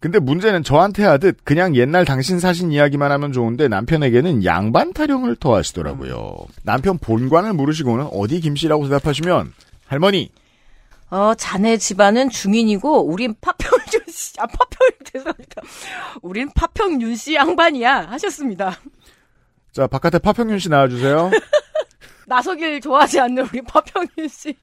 [0.00, 6.36] 근데 문제는 저한테 하듯 그냥 옛날 당신 사신 이야기만 하면 좋은데 남편에게는 양반 타령을 더하시더라고요.
[6.62, 9.54] 남편 본관을 물으시고는 어디 김씨라고 대답하시면
[9.88, 10.30] 할머니
[11.10, 15.62] 어, 자네 집안은 중인이고, 우린 파평윤 씨, 아, 파평, 죄송합니다.
[16.20, 18.08] 우린 파평윤 씨 양반이야.
[18.10, 18.78] 하셨습니다.
[19.72, 21.30] 자 바깥에 파평윤 씨 나와주세요.
[22.26, 24.54] 나서길 좋아하지 않는 우리 파평윤 씨.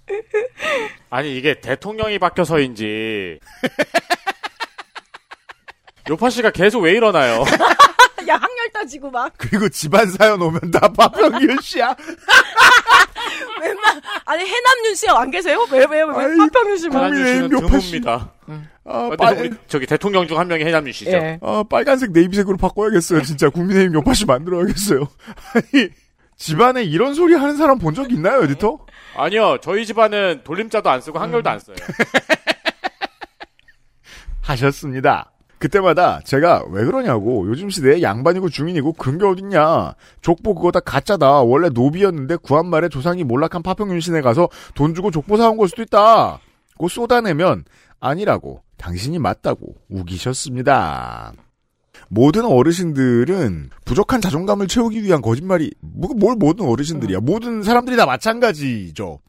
[1.10, 3.40] 아니 이게 대통령이 바뀌어서인지
[6.08, 7.44] 요파 씨가 계속 왜 이러나요?
[8.28, 9.34] 야, 학렬 따지고 막.
[9.38, 11.96] 그리고 집안 사연 오면 다 파평윤 씨야.
[13.62, 15.66] 웬만, 아니, 해남윤 씨 안 계세요?
[15.72, 17.02] 왜, 왜, 왜, 아이, 파평윤 씨만.
[17.10, 18.00] 국민의 하나님 씨는 요파 씨.
[18.02, 18.30] 드뭅니다.
[18.88, 21.12] 아, 근데 빨, 우리 저기 대통령 중 한 명이 해남유 씨죠.
[21.12, 21.40] 예.
[21.42, 23.22] 아, 빨간색 네이비색으로 바꿔야겠어요.
[23.24, 25.00] 진짜 국민의힘 요파씨 만들어야겠어요.
[25.56, 25.90] 아니
[26.38, 28.78] 집안에 이런 소리 하는 사람 본 적 있나요, 에디터?
[29.16, 31.78] 아니요, 저희 집안은 돌림자도 안 쓰고 한결도 안 써요.
[34.42, 35.32] 하셨습니다.
[35.66, 37.48] 그때마다 제가 왜 그러냐고.
[37.48, 39.96] 요즘 시대에 양반이고 중인이고 게 어딨냐.
[40.22, 41.42] 족보 그거 다 가짜다.
[41.42, 45.82] 원래 노비였는데 구한 말에 조상이 몰락한 파평윤 신에 가서 돈 주고 족보 사온 걸 수도
[45.82, 46.40] 있다.
[46.78, 47.64] 고 쏟아내면
[48.00, 48.62] 아니라고.
[48.78, 51.34] 당신이 맞다고 우기셨습니다.
[52.10, 57.20] 모든 어르신들은 부족한 자존감을 채우기 위한 거짓말이 뭐- 뭘 모든 어르신들이야.
[57.22, 59.20] 모든 사람들이 다 마찬가지죠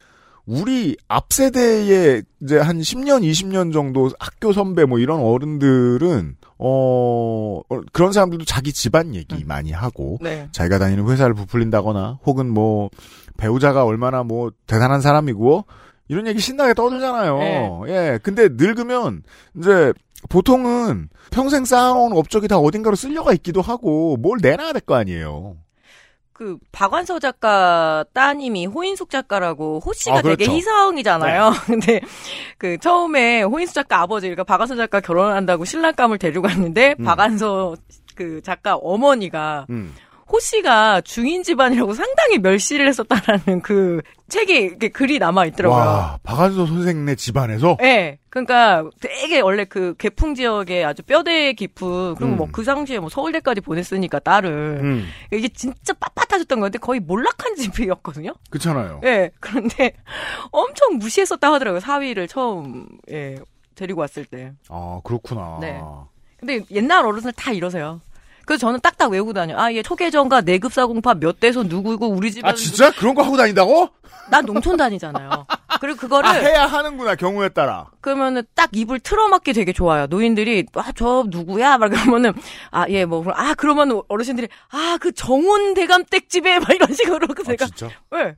[0.47, 7.81] 우리 앞 세대의 이제 한 10년, 20년 정도 학교 선배 뭐 이런 어른들은 어 어,
[7.91, 10.47] 그런 사람들도 자기 집안 얘기 많이 하고 네.
[10.53, 12.89] 자기가 다니는 회사를 부풀린다거나 혹은 뭐
[13.35, 15.65] 배우자가 얼마나 뭐 대단한 사람이고
[16.07, 17.37] 이런 얘기 신나게 떠들잖아요.
[17.39, 17.81] 네.
[17.89, 18.19] 예.
[18.23, 19.23] 근데 늙으면
[19.59, 19.91] 이제
[20.29, 25.57] 보통은 평생 쌓아놓은 업적이 다 어딘가로 쓸려가 있기도 하고 뭘 내놔야 될 거 아니에요.
[26.37, 30.37] 그 박완서 작가 따님이 호인숙 작가라고 호 씨가 아, 그렇죠.
[30.37, 31.51] 되게 희성이잖아요.
[31.65, 31.99] 근데
[32.59, 37.05] 그 처음에 호인숙 작가 아버지 그러니까 박완서 작가 결혼한다고 신랑감을 데리고 갔는데 음.
[37.05, 37.75] 박완서
[38.13, 39.95] 그 작가 어머니가 음.
[40.29, 45.79] 호 씨가 중인 집안이라고 상당히 멸시를 했었다라는 그 책이 이렇게 글이 남아 있더라고요.
[45.79, 48.19] 와, 박한서 선생네 집안에서 예.
[48.29, 52.37] 그러니까 되게 원래 그 개풍 지역에 아주 뼈대 깊은 그리고 음.
[52.37, 58.33] 뭐그 당시에 뭐 서울대까지 보냈으니까 딸을 음, 이게 진짜 빳빳하셨던 건데 거의 몰락한 집이었거든요.
[58.49, 59.01] 그렇잖아요.
[59.05, 59.31] 예.
[59.39, 59.93] 그런데
[60.51, 61.79] 엄청 무시했었다 하더라고요.
[61.79, 63.37] 사위를 처음 예
[63.75, 64.51] 데리고 왔을 때.
[64.69, 65.59] 아, 그렇구나.
[65.61, 65.79] 네.
[66.39, 68.01] 근데 옛날 어른들 다 이러세요.
[68.47, 69.57] 그래서 저는 딱딱 외우고 다녀.
[69.57, 72.89] 아, 얘 초계전과 내급사공파 몇 대서 누구고 우리 집안 아, 진짜?
[72.91, 73.89] 그런 거 하고 다닌다고?
[74.31, 75.45] 난 농촌 다니잖아요.
[75.81, 77.87] 그리고 그거를 아, 해야 하는구나, 경우에 따라.
[78.01, 80.07] 그러면은 딱 입을 틀어막기 되게 좋아요.
[80.07, 81.77] 노인들이 아 저 누구야?
[81.77, 82.33] 막 그러면은
[82.71, 87.27] 아 예 뭐 아 그러면 어르신들이 아 그 정운 대감 댁 집에 막 이런 식으로
[87.27, 87.89] 그 아, 제가 진짜?
[88.15, 88.35] 예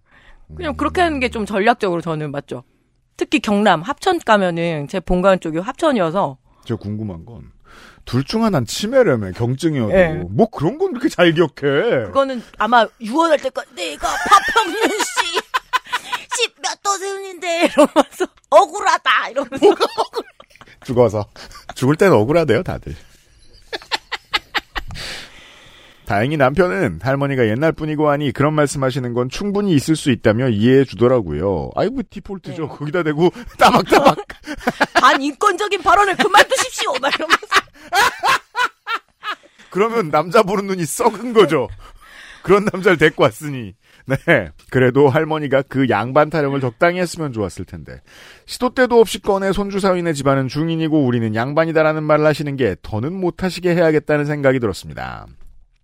[0.56, 2.64] 그냥 그렇게 하는 게 좀 전략적으로 저는 맞죠.
[3.16, 7.52] 특히 경남 합천 가면은 제 본관 쪽이 합천이어서 제가 궁금한 건,
[8.06, 9.92] 둘 중 하나는 치매라며, 경증이어도.
[9.94, 10.08] 예.
[10.30, 12.06] 뭐 그런 건 그렇게 잘 기억해.
[12.08, 15.40] 그거는 아마 유언할 때까 내가 파평윤 씨.
[16.56, 19.66] 십몇 도세운인데 이러면서 억울하다 이러면서
[20.86, 21.28] 죽어서.
[21.76, 22.96] 죽을 땐 억울하대요, 다들.
[26.06, 31.70] 다행히 남편은 할머니가 옛날 뿐이고 하니 그런 말씀하시는 건 충분히 있을 수 있다며 이해해 주더라고요.
[31.76, 32.64] 아이고 디폴트죠.
[32.64, 32.68] 네.
[32.68, 34.18] 거기다 대고 따박따박.
[35.00, 37.46] 반 인권적인 발언을 그만두십시오 막 이러면서
[39.70, 41.68] 그러면 남자 보는 눈이 썩은 거죠.
[42.44, 43.74] 그런 남자를 데리고 왔으니
[44.06, 44.50] 네.
[44.72, 48.02] 그래도 할머니가 그 양반 타령을 적당히 했으면 좋았을 텐데.
[48.46, 53.76] 시도 때도 없이 꺼내 손주 사위네 집안은 중인이고 우리는 양반이다라는 말을 하시는 게 더는 못하시게
[53.76, 55.28] 해야겠다는 생각이 들었습니다.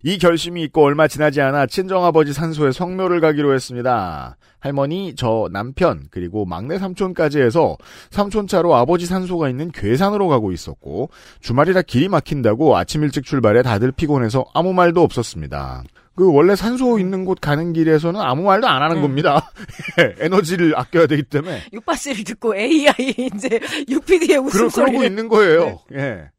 [0.06, 4.36] 이 결심이 있고 얼마 지나지 않아 친정아버지 산소에 성묘를 가기로 했습니다.
[4.60, 7.76] 할머니, 저 남편, 그리고 막내 삼촌까지 해서
[8.12, 14.44] 삼촌차로 아버지 산소가 있는 괴산으로 가고 있었고 주말이라 길이 막힌다고 아침 일찍 출발해 다들 피곤해서
[14.54, 15.82] 아무 말도 없었습니다.
[16.14, 19.02] 그 원래 산소 있는 곳 가는 길에서는 아무 말도 안 하는 음.
[19.02, 19.50] 겁니다.
[19.98, 22.92] 예, 에너지를 아껴야 되기 때문에 육바씨를 듣고 AI
[23.34, 23.58] 이제
[23.90, 25.80] UPD의 그러, 그러고 있는 거예요.
[25.94, 26.30] 예.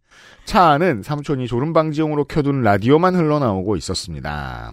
[0.47, 4.71] 차 안은 삼촌이 졸음방지용으로 켜둔 라디오만 흘러나오고 있었습니다.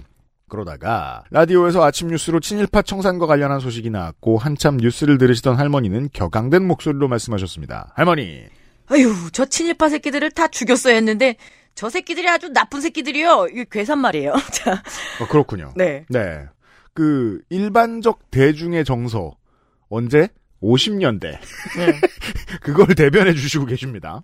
[0.49, 7.09] 그러다가 라디오에서 아침 뉴스로 친일파 청산과 관련한 소식이 나왔고 한참 뉴스를 들으시던 할머니는 격앙된 목소리로
[7.09, 7.93] 말씀하셨습니다.
[7.97, 8.45] 할머니,
[8.87, 11.35] 아유, 저 친일파 새끼들을 다 죽였어야 했는데
[11.75, 13.49] 저 새끼들이 아주 나쁜 새끼들이요.
[13.51, 14.33] 이게 괴산 말이에요.
[14.55, 14.81] 자,
[15.21, 15.73] 어, 그렇군요.
[15.75, 16.07] 네.
[16.09, 16.45] 네.
[16.93, 19.33] 그 일반적 대중의 정서
[19.89, 20.29] 언제
[20.63, 22.01] 50년대 네.
[22.63, 24.23] 그걸 대변해 주시고 계십니다.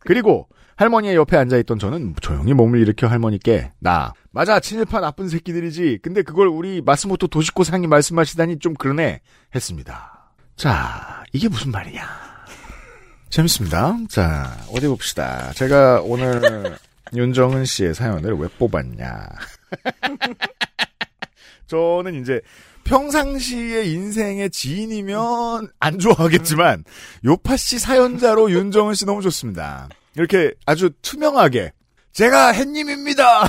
[0.00, 6.22] 그리고 할머니의 옆에 앉아있던 저는 조용히 몸을 일으켜 할머니께 나 맞아 친일파 나쁜 새끼들이지 근데
[6.22, 9.20] 그걸 우리 마스모토 도시코 상이 말씀하시다니 좀 그러네
[9.54, 10.32] 했습니다.
[10.56, 12.02] 자 이게 무슨 말이냐
[13.30, 13.98] 재밌습니다.
[14.08, 15.52] 자 어디 봅시다.
[15.52, 16.76] 제가 오늘
[17.14, 19.28] 윤정은 씨의 사연을 왜 뽑았냐
[21.68, 22.40] 저는 이제
[22.84, 26.84] 평상시의 인생의 지인이면 안 좋아하겠지만
[27.24, 29.88] 요파 씨 사연자로 윤정은 씨 너무 좋습니다.
[30.16, 31.72] 이렇게 아주 투명하게
[32.12, 33.48] 제가 햇님입니다.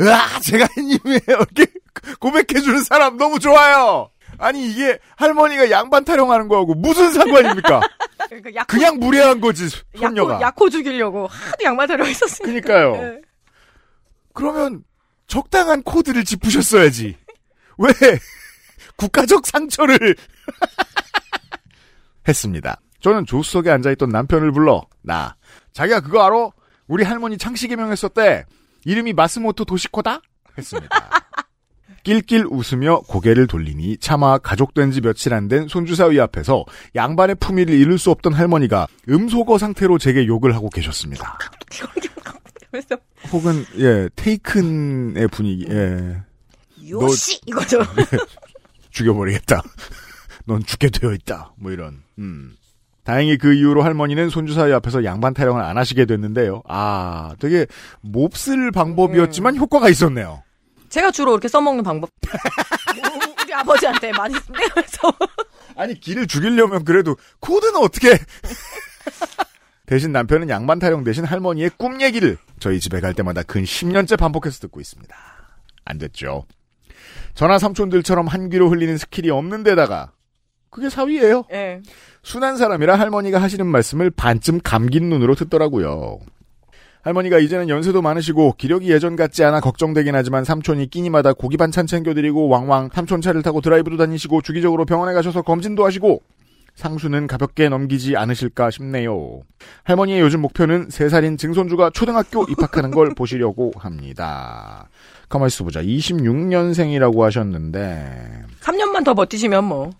[0.00, 1.20] 으아 제가 햇님이에요.
[1.28, 1.66] 이렇게
[2.18, 4.10] 고백해주는 사람 너무 좋아요.
[4.38, 7.80] 아니 이게 할머니가 양반 타령하는 거하고 무슨 상관입니까?
[8.28, 10.34] 그러니까 약호, 그냥 무례한 거지 손녀가.
[10.34, 12.46] 약호, 약호 죽이려고 하도 양말 들어 있었으니까.
[12.50, 12.92] 그니까요.
[12.92, 13.20] 네.
[14.32, 14.82] 그러면
[15.26, 17.16] 적당한 코드를 짚으셨어야지.
[17.78, 17.90] 왜
[18.96, 20.16] 국가적 상처를
[22.26, 22.80] 했습니다.
[23.00, 25.36] 저는 조수석에 앉아있던 남편을 불러 나
[25.72, 26.50] 자기가 그거 알아?
[26.86, 28.44] 우리 할머니 창씨 개명했었대.
[28.84, 30.20] 이름이 마스모토 도시코다?
[30.58, 30.88] 했습니다.
[32.02, 36.64] 낄낄 웃으며 고개를 돌리니 차마 가족된 지 며칠 안 된 손주사위 앞에서
[36.96, 41.38] 양반의 품위를 잃을 수 없던 할머니가 음소거 상태로 제게 욕을 하고 계셨습니다.
[43.32, 46.22] 혹은 예 테이큰의 분위기 예
[46.88, 47.80] 요시 이거죠.
[48.90, 49.62] 죽여버리겠다.
[50.46, 51.52] 넌 죽게 되어 있다.
[51.56, 52.02] 뭐 이런.
[52.18, 52.56] 음.
[53.04, 56.62] 다행히 그 이후로 할머니는 손주사위 앞에서 양반 타령을 안 하시게 됐는데요.
[56.68, 57.66] 아, 되게
[58.02, 60.42] 몹쓸 방법이었지만 효과가 있었네요.
[60.88, 62.10] 제가 주로 이렇게 써먹는 방법.
[63.42, 65.12] 우리 아버지한테 많이 쓰면서
[65.76, 68.18] 아니 길을 죽이려면 그래도 코드는 어떻게?
[69.86, 74.60] 대신 남편은 양반 타령 대신 할머니의 꿈 얘기를 저희 집에 갈 때마다 근 10년째 반복해서
[74.60, 75.16] 듣고 있습니다.
[75.84, 76.44] 안 됐죠.
[77.34, 80.12] 저나 삼촌들처럼 한 귀로 흘리는 skill이 없는 데다가
[80.70, 81.44] 그게 사위예요.
[81.52, 81.80] 예.
[82.22, 86.18] 순한 사람이라 할머니가 하시는 말씀을 반쯤 감긴 눈으로 듣더라고요.
[87.02, 92.48] 할머니가 이제는 연세도 많으시고 기력이 예전 같지 않아 걱정되긴 하지만 삼촌이 끼니마다 고기 반찬 챙겨드리고
[92.48, 96.22] 왕왕 삼촌 차를 타고 드라이브도 다니시고 주기적으로 병원에 가셔서 검진도 하시고
[96.74, 99.42] 상수는 가볍게 넘기지 않으실까 싶네요.
[99.84, 104.88] 할머니의 요즘 목표는 3살인 증손주가 초등학교 입학하는 걸 보시려고 합니다.
[105.28, 105.82] 가만히 있어 보자.
[105.82, 109.90] 26년생이라고 하셨는데 3년만 더 버티시면 뭐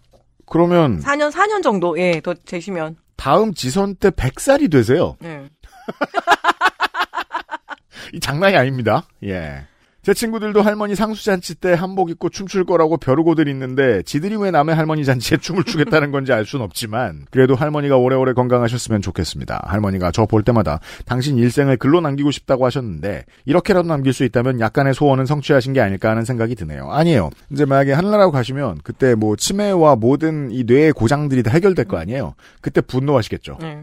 [0.50, 5.16] 그러면 4년 4년 정도 예, 더 되시면 다음 지선 때 100살이 되세요.
[5.24, 5.48] 예.
[8.12, 9.06] 이 장난이 아닙니다.
[9.24, 9.66] 예.
[10.02, 15.04] 제 친구들도 할머니 상수잔치 때 한복 입고 춤출 거라고 벼르고들 있는데 지들이 왜 남의 할머니
[15.04, 19.62] 잔치에 춤을 추겠다는 건지 알순 없지만 그래도 할머니가 오래오래 건강하셨으면 좋겠습니다.
[19.66, 24.94] 할머니가 저 볼 때마다 당신 일생을 글로 남기고 싶다고 하셨는데 이렇게라도 남길 수 있다면 약간의
[24.94, 26.88] 소원은 성취하신 게 아닐까 하는 생각이 드네요.
[26.90, 27.30] 아니에요.
[27.50, 32.34] 이제 만약에 하늘나라로 가시면 그때 뭐 치매와 모든 이 뇌의 고장들이 다 해결될 거 아니에요.
[32.60, 33.58] 그때 분노하시겠죠.
[33.62, 33.82] 예.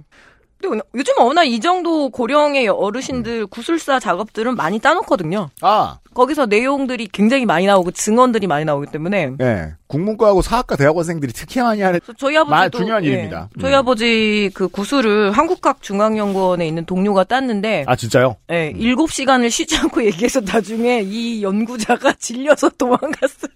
[0.59, 5.49] 근데 요즘 워낙 이 정도 고령의 어르신들 구술사 작업들은 많이 따놓거든요.
[5.61, 9.73] 아, 거기서 내용들이 굉장히 많이 나오고 증언들이 많이 나오기 때문에 예.
[9.85, 13.49] 국문과하고 사학과 대학원생들이 특히 많이 하는 저희 아버지도 마- 중요한 일입니다.
[13.61, 13.77] 저희 음.
[13.77, 18.37] 아버지 그 구술을 한국학중앙연구원에 있는 동료가 땄는데 아 진짜요?
[18.49, 23.51] 예, 7시간을 쉬지 않고 얘기해서 나중에 이 연구자가 질려서 도망갔어요.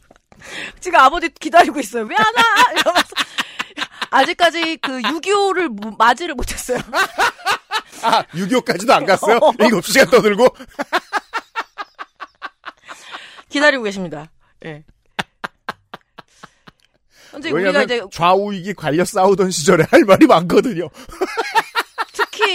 [0.79, 2.03] 지금 아버지 기다리고 있어요.
[2.03, 2.90] 왜 안 와?
[4.11, 6.79] 아직까지 그 6.25를 맞이를 못했어요.
[8.03, 9.39] 아, 6.25까지도 안 갔어요?
[9.39, 10.47] 7시간 떠들고?
[13.49, 14.29] 기다리고 계십니다.
[14.65, 14.83] 예.
[17.31, 20.89] 현재 우리가 이제 좌우익이 갈려 싸우던 시절에 할 말이 많거든요.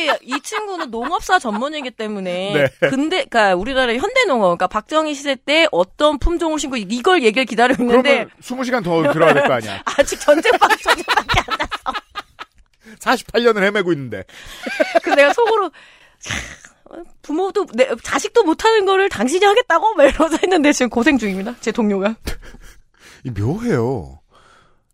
[0.07, 2.53] 특히 이, 이 친구는 농업사 전문이기 때문에.
[2.81, 2.89] 네.
[2.89, 7.83] 근데, 그니까 우리나라 현대 농업, 그니까 박정희 시대 때 어떤 품종을 신고 이걸 얘기를 기다리고
[7.83, 8.27] 있는데.
[8.27, 9.83] 그러면 20시간 더 들어야 될 거 아니야.
[9.99, 12.01] 아직 전쟁방, 전쟁밖에 안 났어.
[13.01, 14.25] 48년을 헤매고 있는데.
[15.03, 19.95] 그 내가 속으로, 야, 부모도, 내, 자식도 못하는 거를 당신이 하겠다고?
[19.95, 21.55] 막 이러면서 했는데 지금 고생 중입니다.
[21.61, 22.17] 제 동료가.
[23.25, 24.21] 이 묘해요.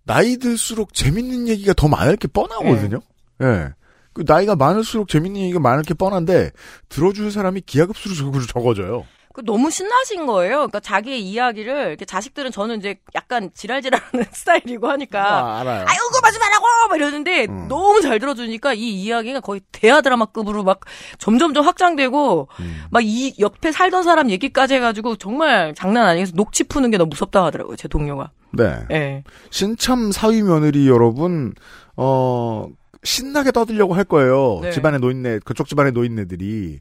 [0.05, 3.01] 나이 들수록 재밌는 얘기가 더 많을 게 뻔하거든요.
[3.43, 3.69] 예.
[4.13, 6.51] 그 나이가 많을수록 재밌는 얘기가 많을 게 뻔한데
[6.89, 8.15] 들어줄 사람이 기하급수로
[8.47, 9.05] 적어져요.
[9.33, 10.57] 그 너무 신나신 거예요.
[10.57, 15.87] 그러니까 자기의 이야기를 이렇게 자식들은 저는 이제 약간 지랄지랄하는 스타일이고 하니까 아, 알아요.
[15.87, 17.67] 아유 그거 하지 말라고 막 이러는데 음.
[17.69, 20.81] 너무 잘 들어주니까 이 이야기가 거의 대하 드라마급으로 막
[21.19, 22.83] 점점점 확장되고 음.
[22.91, 27.77] 막이 옆에 살던 사람 얘기까지 해가지고 정말 장난 아니어서 녹취 푸는 게 너무 무섭다 하더라고요
[27.77, 28.31] 제 동료가.
[28.53, 28.85] 네.
[28.91, 29.25] 예.
[29.51, 31.55] 신참 사위 며느리 여러분,
[31.97, 32.67] 어,
[33.03, 34.61] 신나게 떠들려고 할 거예요.
[34.63, 34.71] 네.
[34.71, 36.81] 집안의 노인네, 그쪽 집안의 노인네들이.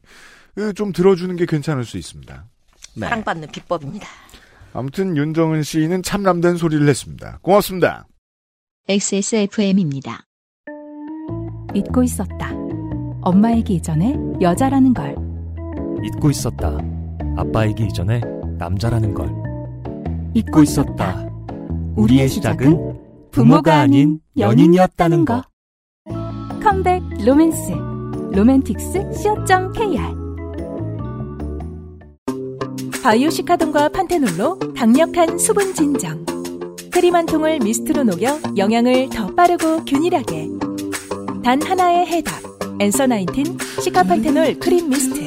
[0.54, 2.44] 그, 좀 들어주는 게 괜찮을 수 있습니다.
[2.96, 3.06] 네.
[3.06, 4.06] 사랑받는 비법입니다.
[4.74, 7.38] 아무튼 윤정은 씨는 참람된 소리를 했습니다.
[7.42, 8.06] 고맙습니다.
[8.88, 10.24] XSFM입니다.
[11.74, 12.52] 잊고 있었다.
[13.22, 15.14] 엄마이기 이전에 여자라는 걸.
[16.04, 16.78] 잊고 있었다.
[17.36, 18.20] 아빠이기 이전에
[18.58, 19.28] 남자라는 걸.
[20.34, 21.28] 잊고 잊고 있었다.
[21.96, 25.42] 우리의 시작은 부모가 아닌 연인이었다는 거.
[26.62, 27.72] 컴백 로맨스.
[28.32, 30.00] 로맨틱스 co.kr
[33.02, 36.24] 바이오시카돈과 판테놀로 강력한 수분 진정.
[36.92, 40.48] 크림 한 통을 미스트로 녹여 영양을 더 빠르고 균일하게.
[41.42, 42.34] 단 하나의 해답.
[42.78, 45.20] Answer Nineteen 시카판테놀 크림 미스트.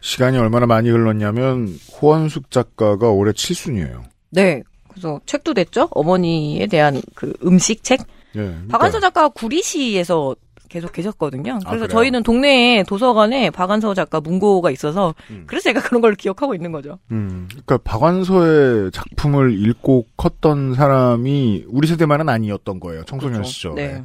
[0.00, 4.02] 시간이 얼마나 많이 흘렀냐면, 호원숙 작가가 올해 7순이에요.
[4.30, 4.62] 네.
[4.92, 5.88] 그래서 책도 됐죠.
[5.90, 8.00] 어머니에 대한 그 음식 책.
[8.36, 8.54] 예.
[8.68, 10.34] 박완서 작가가 구리시에서
[10.72, 11.52] 계속 계셨거든요.
[11.52, 11.88] 아, 그래서 그래요?
[11.88, 15.44] 저희는 동네에 도서관에 박완서 작가 문고가 있어서 음.
[15.46, 16.98] 그래서 제가 그런 걸 기억하고 있는 거죠.
[17.10, 23.04] 음, 그러니까 박완서의 작품을 읽고 컸던 사람이 우리 세대만은 아니었던 거예요.
[23.04, 23.50] 청소년 그렇죠.
[23.50, 23.86] 시절에.
[23.86, 24.02] 네.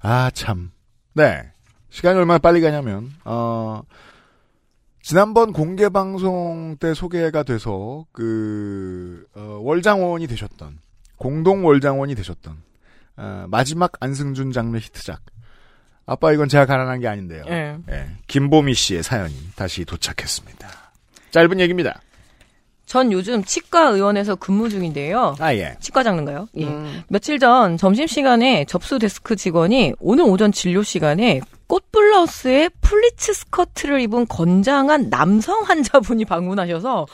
[0.00, 0.70] 아, 참.
[1.12, 1.42] 네.
[1.90, 3.82] 시간이 얼마나 빨리 가냐면, 어,
[5.02, 10.78] 지난번 공개 방송 때 소개가 돼서, 그, 어, 월장원이 되셨던,
[11.16, 12.56] 공동 월장원이 되셨던,
[13.16, 15.20] 어, 마지막 안승준 장르 히트작.
[16.06, 17.44] 아빠 이건 제가 가난한 게 아닌데요.
[17.44, 17.76] 네.
[17.90, 20.68] 예, 김보미 씨의 사연이 다시 도착했습니다.
[21.30, 22.00] 짧은 얘기입니다.
[22.92, 25.34] 전 요즘 치과 의원에서 근무 중인데요.
[25.38, 25.74] 아, 예.
[25.80, 26.46] 치과 장르인가요?
[26.58, 26.66] 예.
[26.66, 27.02] 음.
[27.08, 34.26] 며칠 전 점심시간에 접수 데스크 직원이 오늘 오전 진료 시간에 꽃 블라우스에 플리츠 스커트를 입은
[34.28, 37.06] 건장한 남성 환자분이 방문하셔서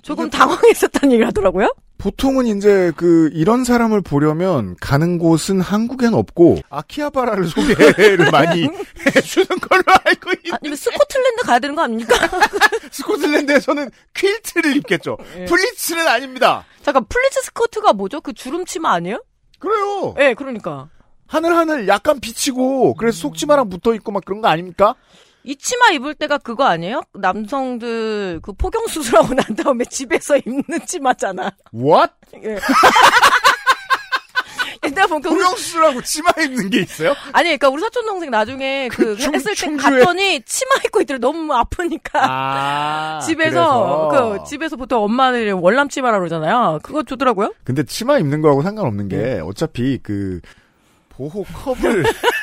[0.00, 1.74] 조금 당황했었다는 얘기를 하더라고요.
[1.98, 8.68] 보통은 이제 그 이런 사람을 보려면 가는 곳은 한국엔 없고 아키하바라를 소개를 많이
[9.16, 12.14] 해주는 걸로 알고 있는 아니면 스코틀랜드 가야 되는 거 아닙니까?
[12.92, 15.18] 스코틀랜드에서는 킬트를 입겠죠.
[15.38, 15.44] 예.
[15.44, 16.64] 플리츠는 아닙니다.
[16.82, 18.20] 잠깐 플리츠 스커트가 뭐죠?
[18.20, 19.22] 그 주름치마 아니에요?
[19.58, 20.14] 그래요.
[20.20, 20.88] 예, 그러니까.
[21.26, 24.94] 하늘 하늘 약간 비치고 그래서 속치마랑 붙어 있고 막 그런 거 아닙니까?
[25.48, 27.00] 이 치마 입을 때가 그거 아니에요?
[27.14, 31.50] 남성들 그 포경 수술하고 난 다음에 집에서 입는 치마잖아.
[31.74, 32.12] What?
[32.44, 32.58] 예.
[34.84, 37.14] 옛날 그 동영수라고 치마 입는 게 있어요?
[37.32, 41.18] 아니, 그러니까 우리 사촌 동생 나중에 그, 충- 했을 때 충주에- 갔더니 치마 입고 있더래
[41.18, 42.20] 너무 아프니까.
[42.22, 44.38] 아 집에서 그래서.
[44.42, 46.80] 그 집에서 보통 엄마들이 월남 치마라 그러잖아요.
[46.82, 47.54] 그거 주더라고요.
[47.64, 49.40] 근데 치마 입는 거하고 상관없는 게 네.
[49.40, 50.40] 어차피 그
[51.08, 52.04] 보호 컵을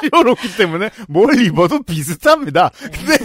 [0.00, 2.70] 씌워놓기 때문에 뭘 입어도 비슷합니다.
[2.78, 3.16] 근데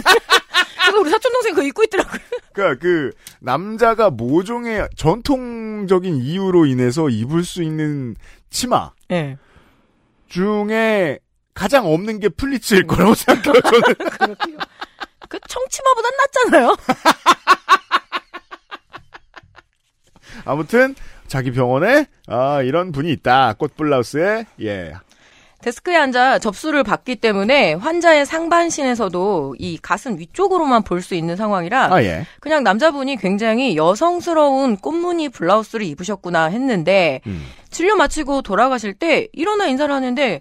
[0.86, 2.20] 그래서 우리 사촌 동생 그거 입고 있더라고요.
[2.52, 3.10] 그러니까 그
[3.40, 8.16] 남자가 모종의 전통적인 이유로 인해서 입을 수 있는
[8.50, 9.36] 치마 예.
[10.28, 11.18] 중에
[11.54, 13.60] 가장 없는 게 플리츠일 거라고 생각해요.
[13.62, 13.94] 저는.
[15.28, 16.76] 그 청치마보단 낫잖아요.
[20.44, 20.94] 아무튼
[21.26, 23.54] 자기 병원에 아 이런 분이 있다.
[23.54, 24.94] 꽃블라우스에 예.
[25.66, 32.02] 데스크에 앉아 접수를 받기 때문에 환자의 상반신에서도 이 가슴 위쪽으로만 볼 수 있는 상황이라 아
[32.02, 32.24] 예.
[32.40, 37.44] 그냥 남자분이 굉장히 여성스러운 꽃무늬 블라우스를 입으셨구나 했는데 음.
[37.70, 40.40] 진료 마치고 돌아가실 때 일어나 인사를 하는데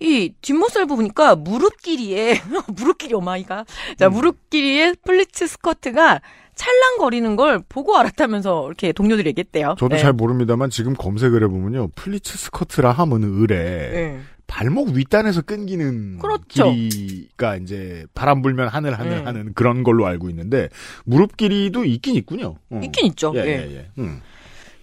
[0.00, 3.64] 이 뒷모습을 보니까 무릎 길이에 무릎 길이 oh my god
[3.98, 4.12] 자 음.
[4.12, 6.20] 무릎 길이에 플리츠 스커트가
[6.54, 9.76] 찰랑거리는 걸 보고 알았다면서 이렇게 동료들이 얘기했대요.
[9.78, 9.98] 저도 네.
[9.98, 11.88] 잘 모릅니다만 지금 검색을 해보면요.
[11.94, 14.20] 플리츠 스커트라 하면 의뢰 네.
[14.48, 16.72] 발목 윗단에서 끊기는 그렇죠.
[16.72, 19.26] 길이가 이제 바람 불면 하늘 하늘 음.
[19.26, 20.68] 하는 그런 걸로 알고 있는데
[21.04, 22.56] 무릎 길이도 있긴 있군요.
[22.70, 22.80] 어.
[22.82, 23.32] 있긴 있죠.
[23.36, 23.46] 예, 예.
[23.46, 23.90] 예, 예.
[23.98, 24.20] 음.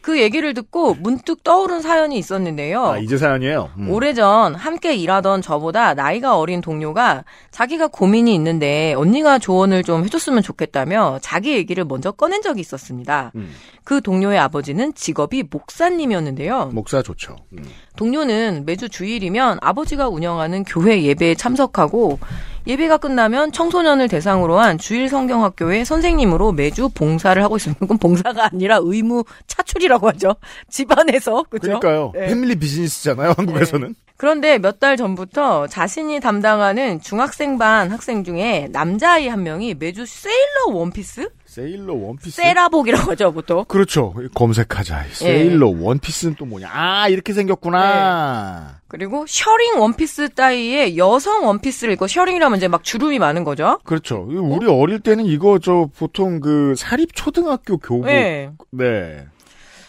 [0.05, 2.85] 그 얘기를 듣고 문득 떠오른 사연이 있었는데요.
[2.85, 3.71] 아, 이제 사연이에요.
[3.79, 3.89] 음.
[3.89, 11.17] 오래전 함께 일하던 저보다 나이가 어린 동료가 자기가 고민이 있는데 언니가 조언을 좀 해줬으면 좋겠다며
[11.23, 13.31] 자기 얘기를 먼저 꺼낸 적이 있었습니다.
[13.33, 13.51] 음.
[13.83, 16.69] 그 동료의 아버지는 직업이 목사님이었는데요.
[16.71, 17.37] 목사 좋죠.
[17.53, 17.65] 음.
[17.95, 22.19] 동료는 매주 주일이면 아버지가 운영하는 교회 예배에 참석하고
[22.67, 27.79] 예배가 끝나면 청소년을 대상으로 한 주일 성경학교의 선생님으로 매주 봉사를 하고 있습니다.
[27.79, 30.35] 그건 봉사가 아니라 의무 차출이라고 하죠.
[30.69, 31.79] 집안에서 그죠?
[31.79, 32.11] 그러니까요.
[32.15, 32.27] 네.
[32.27, 33.35] 패밀리 비즈니스잖아요.
[33.37, 33.93] 한국에서는.
[34.17, 40.69] 그런데 몇 달 전부터 자신이 담당하는 중학생 반 학생 중에 남자아이 한 명이 매주 세일러
[40.73, 41.29] 원피스?
[41.55, 42.35] 세일러 원피스.
[42.35, 43.63] 세라복이라고 하죠, 보통.
[43.69, 44.13] 그렇죠.
[44.33, 45.05] 검색하자.
[45.13, 46.69] 세일러 원피스는 또 뭐냐.
[46.69, 48.81] 아, 이렇게 생겼구나.
[48.89, 53.79] 그리고 셔링 원피스 따위의 여성 원피스를 입고 셔링이라면 이제 막 주름이 많은 거죠.
[53.85, 54.27] 그렇죠.
[54.27, 58.07] 우리 어 릴 때는 이거 저 보통 그 사립 초등학교 교복.
[58.07, 58.51] 네.
[58.71, 59.25] 네.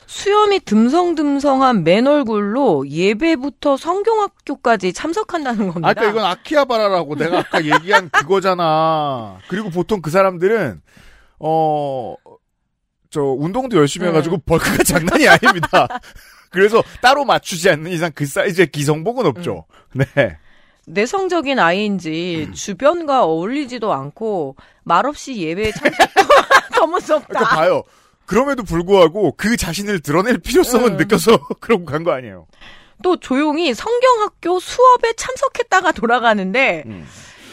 [0.07, 5.89] 수염이 듬성듬성한 맨 얼굴로 예배부터 성경학교까지 참석한다는 겁니다.
[5.89, 9.39] 아까 이건 아키하바라라고 내가 아까 얘기한 그거잖아.
[9.49, 10.81] 그리고 보통 그 사람들은
[11.39, 12.14] 어.
[13.11, 14.11] 저 운동도 열심히 네.
[14.11, 15.87] 해가지고 벌크가 장난이 아닙니다.
[16.51, 19.64] 그래서 따로 맞추지 않는 이상 그 사이즈의 기성복은 없죠.
[19.97, 20.03] 음.
[20.14, 20.39] 네.
[20.87, 26.22] 내성적인 아이인지 주변과 어울리지도 않고 말없이 예배에 참석도
[26.74, 27.26] 더 무섭다.
[27.26, 27.82] 그러니까 봐요.
[28.24, 30.97] 그럼에도 불구하고 그 자신을 드러낼 필요성은 음.
[30.97, 32.47] 느껴서 그러고 간 거 아니에요.
[33.03, 37.07] 또 조용히 성경학교 수업에 참석했다가 돌아가는데 음.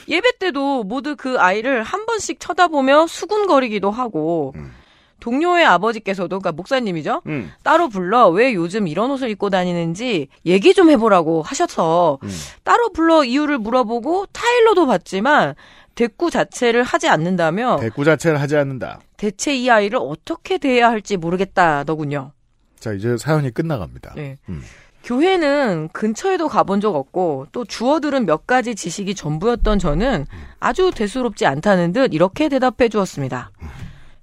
[0.07, 4.71] 예배 때도 모두 그 아이를 한 번씩 쳐다보며 수군거리기도 하고 음.
[5.19, 7.21] 동료의 아버지께서도 그러니까 목사님이죠.
[7.27, 7.51] 음.
[7.63, 12.29] 따로 불러 왜 요즘 이런 옷을 입고 다니는지 얘기 좀 해보라고 하셔서 음.
[12.63, 15.55] 따로 불러 이유를 물어보고 타일러도 받지만
[15.95, 18.99] 대꾸 자체를 하지 않는다며 대꾸 자체를 하지 않는다.
[19.15, 22.33] 대체 이 아이를 어떻게 대해야 할지 모르겠다더군요.
[22.79, 24.13] 자, 이제 사연이 끝나갑니다.
[24.17, 24.37] 네.
[24.49, 24.61] 음.
[25.03, 30.25] 교회는 근처에도 가본 적 없고 또 주어들은 몇 가지 지식이 전부였던 저는
[30.59, 33.51] 아주 대수롭지 않다는 듯 이렇게 대답해 주었습니다.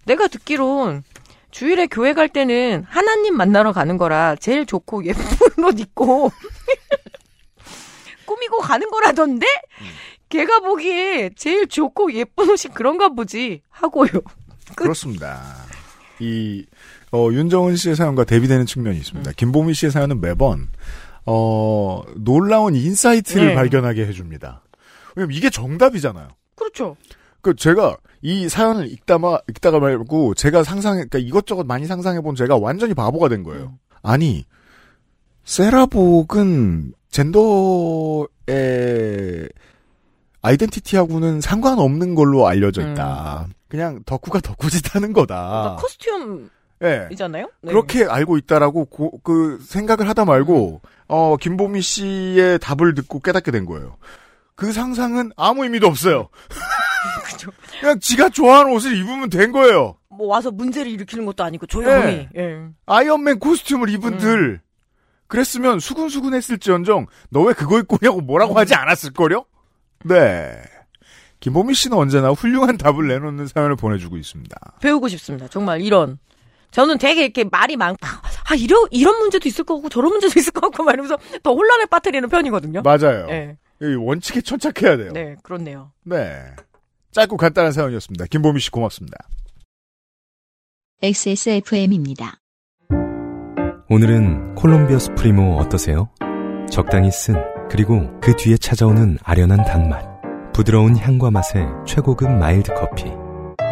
[0.07, 1.05] 내가 듣기론
[1.51, 5.23] 주일에 교회 갈 때는 하나님 만나러 가는 거라 제일 좋고 예쁜
[5.65, 6.31] 옷 입고
[8.25, 9.47] 꾸미고 가는 거라던데
[10.31, 14.11] 걔가 보기에 제일 좋고 예쁜 옷이 그런가 보지 하고요.
[14.77, 14.85] 끝.
[14.85, 15.43] 그렇습니다.
[16.21, 16.65] 이,
[17.13, 19.01] 어, 윤정은 씨의 사연과 대비되는 측면이 음.
[19.01, 19.33] 있습니다.
[19.33, 20.69] 김보미 씨의 사연은 매번,
[21.27, 23.55] 어, 놀라운 insight를 네.
[23.55, 24.63] 발견하게 해줍니다.
[25.17, 26.29] 왜냐면 이게 정답이잖아요.
[26.55, 26.97] 그렇죠.
[27.43, 32.59] 그 제가 이 사연을 읽다마 읽다가 말고 제가 상상 그러니까 이것저것 많이 상상해 본 제가
[32.59, 33.79] 완전히 바보가 된 거예요.
[34.03, 34.45] 아니
[35.45, 38.29] 세라복은 젠더의
[40.43, 43.49] 아이덴티티하고는 상관없는 걸로 알려져 있다.
[43.69, 45.37] 그냥 덕후가 덕후짓 하는 거다.
[45.37, 46.51] 그러니까 코스튬
[47.13, 47.45] 이잖아요.
[47.45, 47.67] 예.
[47.67, 47.73] 네.
[47.73, 53.67] 그렇게 알고 있다라고 고- 그 생각을 하다 말고 어 김보미 씨의 답을 듣고 깨닫게 된
[53.67, 53.97] 거예요.
[54.55, 56.29] 그 상상은 아무 의미도 없어요.
[57.25, 57.51] 그죠.
[57.81, 59.97] 그냥 지가 좋아하는 옷을 입으면 된 거예요.
[60.09, 62.29] 뭐 와서 문제를 일으키는 것도 아니고 조용히.
[62.37, 62.67] 예.
[62.87, 64.19] 아이언맨 코스튬을 입은 음.
[64.19, 64.61] 들
[65.29, 69.45] 그랬으면 수근수근했을지언정 너 왜 그거 입고 오냐고 뭐라고 하지 않았을걸요?
[70.05, 70.61] 네.
[71.41, 74.57] 김보미 씨는 언제나 훌륭한 답을 내놓는 사연을 보내주고 있습니다.
[74.81, 75.49] 배우고 싶습니다.
[75.49, 76.19] 정말 이런.
[76.71, 78.23] 저는 되게 이렇게 말이 많다.
[78.49, 81.87] 아, 이런, 이런 문제도 있을 거고, 저런 문제도 있을 거 같고, 막 이러면서 더 혼란에
[81.87, 82.83] 빠뜨리는 편이거든요.
[82.83, 83.27] 맞아요.
[83.27, 83.57] 네.
[83.83, 85.13] 이 원칙에 천착해야 돼요.
[85.13, 85.93] 네, 그렇네요.
[86.05, 86.43] 네.
[87.13, 88.27] 짧고 간단한 사연이었습니다.
[88.27, 89.17] 김보미 씨 고맙습니다.
[91.03, 92.41] XSFM입니다.
[93.89, 96.11] 오늘은 콜롬비아 수프리모 어떠세요?
[96.71, 97.35] 적당히 쓴
[97.69, 100.05] 그리고 그 뒤에 찾아오는 아련한 단맛
[100.53, 103.07] 부드러운 향과 맛의 최고급 mild 커피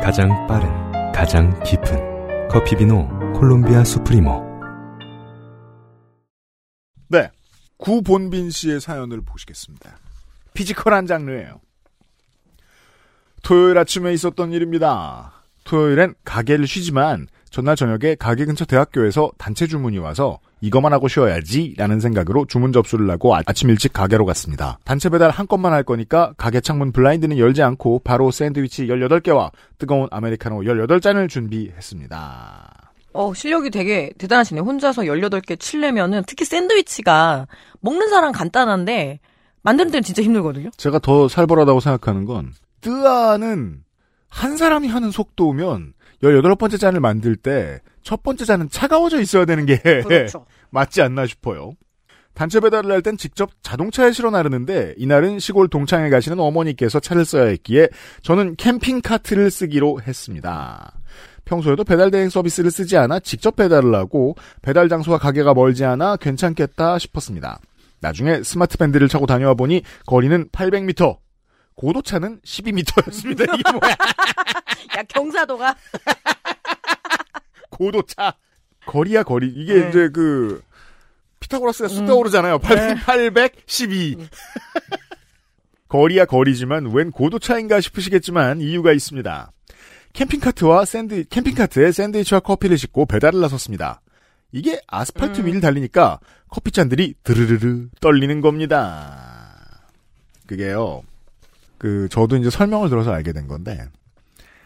[0.03, 2.18] 가장 빠른 가장 깊은
[2.51, 4.43] 커피 비노 콜롬비아 수프리모
[7.09, 7.31] 네.
[7.77, 9.99] 구본빈 씨의 사연을 보시겠습니다.
[10.55, 11.61] physical한 장르예요.
[13.43, 15.45] 토요일 아침에 있었던 일입니다.
[15.65, 22.01] 토요일엔 가게를 쉬지만 전날 저녁에 가게 근처 대학교에서 단체 주문이 와서 이거만 하고 쉬어야지 라는
[22.01, 24.79] 생각으로 주문 접수를 하고 아- 아침 일찍 가게로 갔습니다.
[24.85, 30.09] 단체 배달 한 건만 할 거니까 가게 창문 블라인드는 열지 않고 바로 샌드위치 18개와 뜨거운
[30.11, 32.75] 아메리카노 18잔을 준비했습니다.
[33.15, 34.63] 어, 실력이 되게 대단하시네요.
[34.65, 37.47] 혼자서 18개 칠려면은, 특히 샌드위치가
[37.81, 39.19] 먹는 사람 간단한데,
[39.63, 40.71] 만드는 데는 진짜 힘들거든요.
[40.77, 43.83] 제가 더 살벌하다고 생각하는 건 뜨아는
[44.29, 49.77] 한 사람이 하는 속도면 18번째 잔을 만들 때 첫 번째 잔은 차가워져 있어야 되는 게
[49.77, 50.47] 그렇죠.
[50.71, 51.73] 맞지 않나 싶어요.
[52.33, 57.49] 단체 배달을 할 땐 직접 자동차에 실어 나르는데 이날은 시골 동창에 가시는 어머니께서 차를 써야
[57.49, 57.89] 했기에
[58.23, 60.91] 저는 캠핑 카트를 쓰기로 했습니다.
[61.45, 66.99] 평소에도 배달 대행 서비스를 쓰지 않아 직접 배달을 하고 배달 장소와 가게가 멀지 않아 괜찮겠다
[66.99, 67.61] 싶었습니다.
[68.01, 71.19] 나중에 smart band를 차고 다녀와 보니 거리는 800m,
[71.79, 73.57] 고도차는 12m였습니다.
[73.57, 73.93] 이게 뭐야?
[74.99, 75.77] 야 경사도가
[77.71, 78.35] 고도차.
[78.85, 79.47] 거리야 거리.
[79.49, 79.89] 이게 네.
[79.89, 80.61] 이제 그
[81.39, 82.07] 피타고라스가 쑥 음.
[82.07, 82.59] 떠오르잖아요.
[82.59, 82.95] 8, 네.
[82.97, 84.17] 812.
[85.89, 89.53] 거리야 거리지만 웬 고도차인가 싶으시겠지만 이유가 있습니다.
[90.15, 94.01] 캠핑카트와 샌드 캠핑카트에 샌드위치와 커피를 싣고 배달을 나섰습니다.
[94.51, 95.47] 이게 아스팔트 음.
[95.47, 96.19] 위를 달리니까
[96.49, 99.85] 커피 잔들이 드르르르 떨리는 겁니다.
[100.49, 101.03] 그게요.
[101.79, 103.89] 그 저도 이제 설명을 들어서 알게 된 건데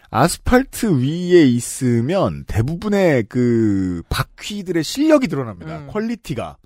[0.09, 5.77] 아스팔트 위에 있으면 대부분의 그 바퀴들의 실력이 드러납니다.
[5.77, 5.87] 음.
[5.87, 6.57] 퀄리티가.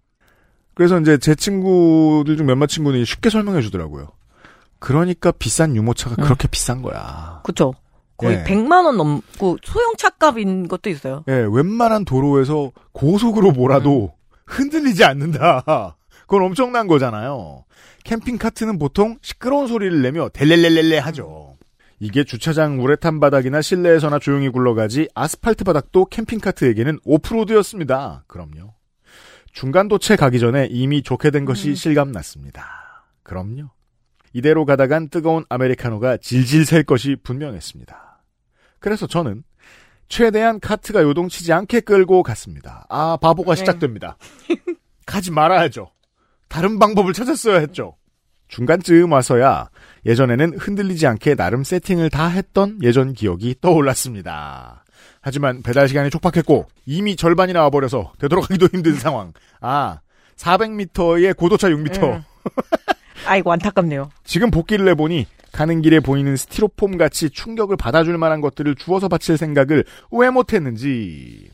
[0.74, 4.10] 그래서 이제 제 친구들 중 몇몇 친구는 쉽게 설명해 주더라고요.
[4.80, 6.24] 그러니까 비싼 유모차가 음.
[6.24, 7.42] 그렇게 비싼 거야.
[7.44, 7.74] 그쵸.
[8.18, 8.44] 거의 예.
[8.44, 11.24] 100만 원 넘고 소형차 값인 것도 있어요.
[11.28, 14.14] 예, 웬만한 도로에서 고속으로 몰아도
[14.46, 15.96] 흔들리지 않는다.
[16.28, 17.64] 그건 엄청난 거잖아요.
[18.08, 21.58] 캠핑 카트는 보통 시끄러운 소리를 내며 델렐렐렐레 하죠.
[22.00, 28.24] 이게 주차장 우레탄 바닥이나 실내에서나 조용히 굴러가지 아스팔트 바닥도 캠핑 카트에게는 오프로드였습니다.
[28.28, 28.76] 그럼요.
[29.52, 33.10] 중간 도체 가기 전에 이미 좋게 된 것이 실감났습니다.
[33.24, 33.72] 그럼요.
[34.32, 38.24] 이대로 가다간 뜨거운 아메리카노가 질질 셀 것이 분명했습니다.
[38.80, 39.44] 그래서 저는
[40.08, 42.86] 최대한 카트가 요동치지 않게 끌고 갔습니다.
[42.88, 43.60] 아, 바보가 네.
[43.60, 44.16] 시작됩니다.
[45.06, 45.92] 가지 말아야죠.
[46.48, 47.96] 다른 방법을 찾았어야 했죠.
[48.48, 49.70] 중간쯤 와서야
[50.06, 54.86] 예전에는 흔들리지 않게 나름 세팅을 다 했던 예전 기억이 떠올랐습니다.
[55.22, 59.34] 하지만 배달 시간이 촉박했고 이미 절반이 나와버려서 되돌아가기도 힘든 상황.
[59.60, 60.00] 아,
[60.38, 62.04] 400m의 고도차 6m.
[62.04, 62.24] 음.
[63.26, 64.10] 아이고 안타깝네요.
[64.24, 69.84] 지금 복귀를 해보니 가는 길에 보이는 스티로폼 같이 충격을 받아줄 만한 것들을 주워서 바칠 생각을
[70.12, 71.50] 왜 못했는지.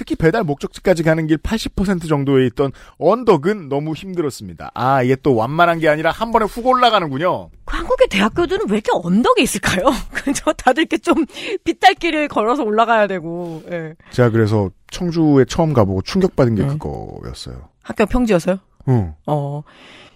[0.00, 4.70] 특히 배달 목적지까지 가는 길 80% 정도에 있던 언덕은 너무 힘들었습니다.
[4.72, 7.50] 아, 이게 또 완만한 게 아니라 한 번에 훅 올라가는군요.
[7.66, 9.84] 그 한국의 대학교들은 왜 이렇게 언덕에 있을까요?
[10.10, 10.54] 그죠?
[10.54, 11.26] 다들 이렇게 좀
[11.64, 13.62] 빗달길을 걸어서 올라가야 되고.
[13.70, 13.94] 예.
[14.10, 16.78] 제가 그래서 청주에 처음 가보고 충격받은 게 음.
[16.78, 17.68] 그거였어요.
[17.82, 18.56] 학교 평지여서요?
[18.88, 19.12] 응.
[19.26, 19.62] 어.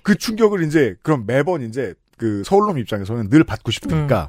[0.02, 4.28] 그 충격을 이제 그럼 매번 이제 그 서울놈 입장에서는 늘 받고 싶으니까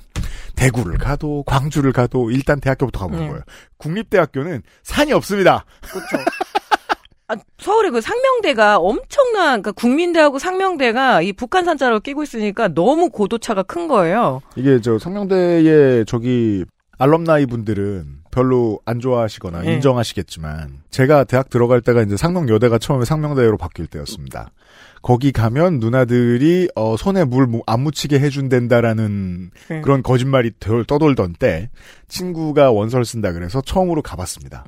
[0.66, 3.30] 대구를 가도 광주를 가도 일단 대학교부터 가보는 네.
[3.30, 3.44] 거예요.
[3.78, 5.66] 국립대학교는 산이 없습니다.
[5.82, 6.18] 그렇죠.
[7.28, 13.64] 아, 서울의 그 상명대가 엄청난, 그러니까 국민대하고 상명대가 이 북한 산자로 끼고 있으니까 너무 고도차가
[13.64, 14.42] 큰 거예요.
[14.56, 16.66] 이게 저 성명대의 저기
[16.98, 19.74] 알럼나이 분들은 별로 안 좋아하시거나 네.
[19.74, 24.52] 인정하시겠지만 제가 대학 들어갈 때가 이제 상명여대가 처음에 상명대로 바뀔 때였습니다.
[25.06, 29.82] 거기 가면 누나들이 어, 손에 물 안 묻히게 해준댄다라는 네.
[29.82, 31.70] 그런 거짓말이 덜 떠돌던 때
[32.08, 34.66] 친구가 원서를 쓴다 그래서 처음으로 가봤습니다.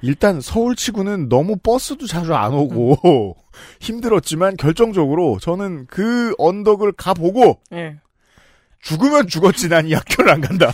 [0.00, 3.36] 일단 서울치고는 너무 버스도 자주 안 오고
[3.80, 7.96] 힘들었지만 결정적으로 저는 그 언덕을 가보고 예.
[8.80, 10.72] 죽으면 죽었지 난 이 학교를 안 간다.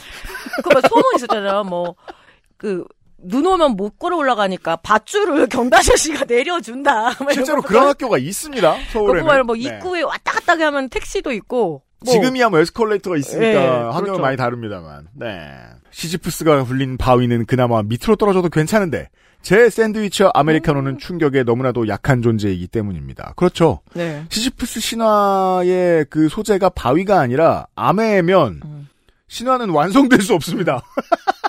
[0.63, 1.65] 그뭐 소문 있었잖아요.
[1.65, 1.97] 뭐,
[2.57, 2.85] 그,
[3.25, 7.13] 눈 오면 못 걸어 올라가니까 밧줄을 경다저씨가 내려준다.
[7.33, 7.69] 실제로 거.
[7.69, 8.77] 그런 학교가 있습니다.
[8.93, 9.21] 서울에는.
[9.21, 9.63] 그거 말고 뭐 네.
[9.63, 11.83] 입구에 왔다 갔다 하면 택시도 있고.
[12.05, 14.21] 뭐 지금이야 뭐 에스컬레이터가 있으니까 네, 환경은 그렇죠.
[14.21, 15.09] 많이 다릅니다만.
[15.15, 15.39] 네.
[15.91, 19.09] 시지프스가 불린 바위는 그나마 밑으로 떨어져도 괜찮은데
[19.43, 20.33] 제 샌드위치와 음.
[20.35, 23.35] 아메리카노는 충격에 너무나도 약한 존재이기 때문입니다.
[23.37, 23.81] 그렇죠.
[23.95, 24.25] 네.
[24.31, 28.89] 시지프스 신화의 그 소재가 바위가 아니라 아메면 음.
[29.29, 30.83] 신화는 완성될 수 없습니다.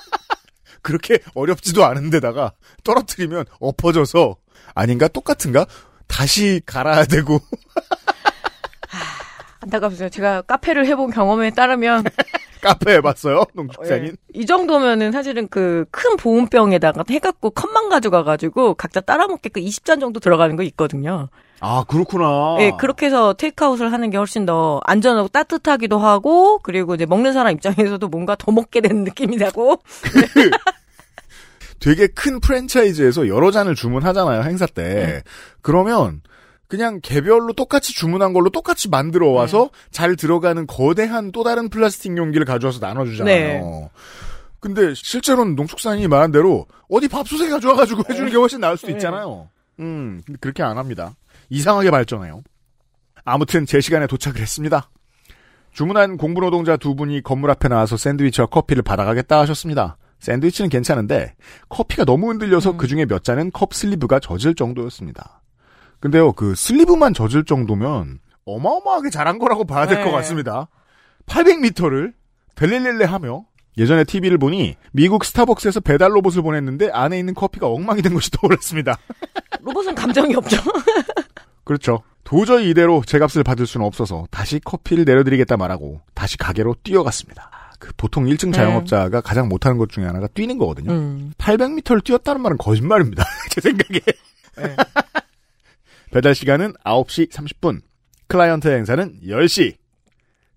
[0.84, 2.52] 그렇게 어렵지도 않은데다가
[2.84, 4.36] 떨어뜨리면 엎어져서
[4.76, 5.08] 아닌가?
[5.08, 5.66] 똑같은가?
[6.08, 7.40] 다시 갈아야 되고.
[9.62, 10.10] 안타깝습니다.
[10.10, 12.04] 제가 카페를 해본 경험에 따르면
[12.64, 14.18] 카페 해봤어요 예, 농축산인?
[14.34, 20.64] 이 정도면은 사실은 그 큰 보온병에다가 해갖고 컵만 가져가가지고 각자 따라먹게끔 20잔 정도 들어가는 거
[20.64, 21.30] 있거든요.
[21.60, 22.58] 아 그렇구나.
[22.60, 27.54] 예, 그렇게 해서 테이크아웃을 하는 게 훨씬 더 안전하고 따뜻하기도 하고 그리고 이제 먹는 사람
[27.54, 29.82] 입장에서도 뭔가 더 먹게 되는 느낌이 나고.
[31.80, 34.84] 되게 큰 프랜차이즈에서 여러 잔을 주문하잖아요 행사 때.
[34.84, 35.22] 네.
[35.62, 36.22] 그러면
[36.74, 39.90] 그냥 개별로 똑같이 주문한 걸로 똑같이 만들어 와서 네.
[39.92, 43.32] 잘 들어가는 거대한 또 다른 플라스틱 용기를 가져와서 나눠주잖아요.
[43.32, 43.90] 네.
[44.60, 48.94] 근데 실제로는 농축산인이 말한 대로 어디 밥솥에 가져와가지고 해주는 게 훨씬 나을 수도 네.
[48.94, 49.50] 있잖아요.
[49.82, 51.14] 음, 근데 그렇게 안 합니다.
[51.52, 52.42] 이상하게 발전해요.
[53.24, 54.90] 아무튼 제 시간에 도착을 했습니다.
[55.74, 59.98] 주문한 공부 노동자 두 분이 건물 앞에 나와서 샌드위치와 커피를 받아가겠다 하셨습니다.
[60.22, 61.36] 샌드위치는 괜찮은데
[61.70, 62.78] 커피가 너무 흔들려서 음.
[62.78, 65.43] 그 중에 몇 잔은 컵 슬리브가 젖을 정도였습니다.
[66.04, 70.12] 근데요, 그 슬리브만 젖을 정도면 어마어마하게 잘한 거라고 봐야 될것 네.
[70.12, 70.68] 같습니다.
[71.28, 72.12] 800m를
[72.56, 73.46] 델렐렐레 하며
[73.78, 78.98] 예전에 TV를 보니 미국 스타벅스에서 배달 로봇을 보냈는데 안에 있는 커피가 엉망이 된 것이 떠올랐습니다.
[79.62, 80.58] 로봇은 감정이 없죠.
[81.64, 82.04] 그렇죠.
[82.26, 87.50] 도저히 이대로 제 값을 받을 수는 없어서 다시 커피를 내려드리겠다 말하고 다시 가게로 뛰어갔습니다.
[87.80, 88.52] 그 보통 1층 네.
[88.52, 90.92] 자영업자가 가장 못하는 것 중에 하나가 뛰는 거거든요.
[90.92, 91.32] 음.
[91.38, 93.24] 800m를 뛰었다는 말은 거짓말입니다.
[93.52, 94.02] 제 생각에.
[94.58, 94.76] 네.
[96.14, 97.82] 배달 시간은 9시 30분.
[98.28, 99.76] 클라이언트 행사는 10시.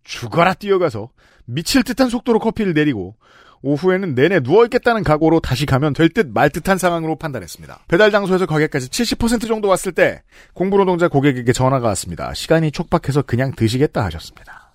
[0.04, 1.08] 죽어라 뛰어가서
[1.46, 3.16] 미칠 듯한 속도로 커피를 내리고
[3.62, 7.84] 오후에는 내내 누워있겠다는 각오로 다시 가면 될 듯 말 듯한 상황으로 판단했습니다.
[7.88, 12.34] 배달 장소에서 가게까지 70% 정도 왔을 때 공부노동자 고객에게 전화가 왔습니다.
[12.34, 14.70] 시간이 촉박해서 그냥 드시겠다 하셨습니다.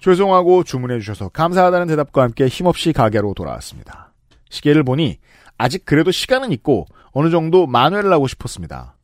[0.00, 4.14] 죄송하고 주문해 주셔서 감사하다는 대답과 함께 힘없이 가게로 돌아왔습니다.
[4.48, 5.18] 시계를 보니
[5.58, 8.94] 아직 그래도 시간은 있고 어느 정도 만회를 하고 싶었습니다.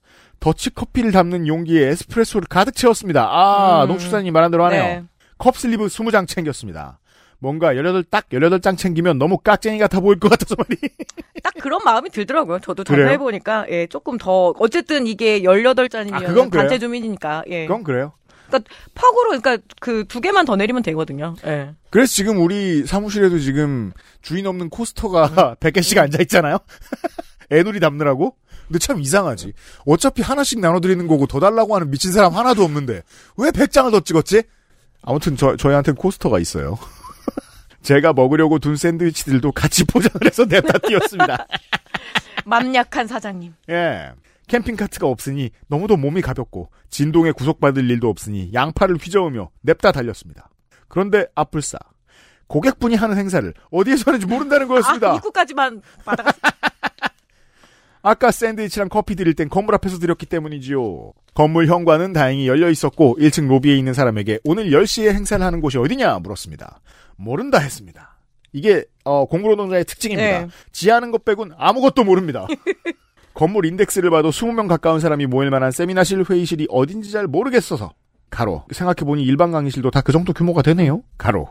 [0.40, 3.26] 더치 커피를 담는 용기에 에스프레소를 가득 채웠습니다.
[3.30, 3.88] 아, 음.
[3.88, 4.82] 농축사님 말한 대로 하네요.
[4.82, 5.02] 네.
[5.38, 6.98] 컵 슬리브 20장 챙겼습니다.
[7.38, 10.78] 뭔가 18, 딱 18장 챙기면 너무 깍쟁이 같아 보일 것 같아서 말이.
[11.42, 12.60] 딱 그런 마음이 들더라고요.
[12.60, 12.82] 저도?
[12.84, 16.48] 전화해보니까, 예, 조금 더, 어쨌든 이게 18잔이면 아, 그건.
[16.50, 17.66] 단체 주민이니까, 예.
[17.66, 18.12] 그건 그래요.
[18.94, 21.34] 퍽으로, 그러니까 그 두 개만 더 내리면 되거든요.
[21.46, 21.74] 예.
[21.90, 26.58] 그래서 지금 우리 사무실에도 지금 주인 없는 코스터가 100개씩 앉아 있잖아요?
[27.50, 28.34] 애놀이 담느라고?
[28.66, 29.52] 근데 참 이상하지.
[29.86, 33.02] 어차피 하나씩 나눠드리는 거고 더 달라고 하는 미친 사람 하나도 없는데
[33.36, 34.42] 왜 100장을 더 찍었지?
[35.02, 36.78] 아무튼 저, 저희한테는 코스터가 있어요.
[37.82, 41.46] 제가 먹으려고 둔 샌드위치들도 같이 포장을 해서 냅다 띄웠습니다.
[42.44, 43.54] 맘 약한 사장님.
[43.70, 44.10] 예.
[44.48, 50.48] 캠핑카트가 없으니 너무도 몸이 가볍고 진동에 구속받을 일도 없으니 양팔을 휘저으며 냅다 달렸습니다.
[50.88, 51.78] 그런데 앞불싸
[52.46, 55.12] 고객분이 하는 행사를 어디에서 하는지 모른다는 거였습니다.
[55.12, 56.32] 아, 입구까지만 받아가.
[58.08, 61.12] 아까 샌드위치랑 커피 드릴 땐 건물 앞에서 드렸기 때문이지요.
[61.34, 66.20] 건물 현관은 다행히 열려 있었고 1층 로비에 있는 사람에게 오늘 10시에 행사를 하는 곳이 어디냐
[66.20, 66.80] 물었습니다.
[67.16, 68.16] 모른다 했습니다.
[68.52, 70.38] 이게 어, 공부노동자의 특징입니다.
[70.42, 70.46] 네.
[70.70, 72.46] 지하는 것 빼곤 아무것도 모릅니다.
[73.34, 77.92] 건물 인덱스를 봐도 20명 가까운 사람이 모일 만한 세미나실 회의실이 어딘지 잘 모르겠어서
[78.30, 81.02] 가로 생각해보니 일반 강의실도 다 그 정도 규모가 되네요.
[81.18, 81.48] 가로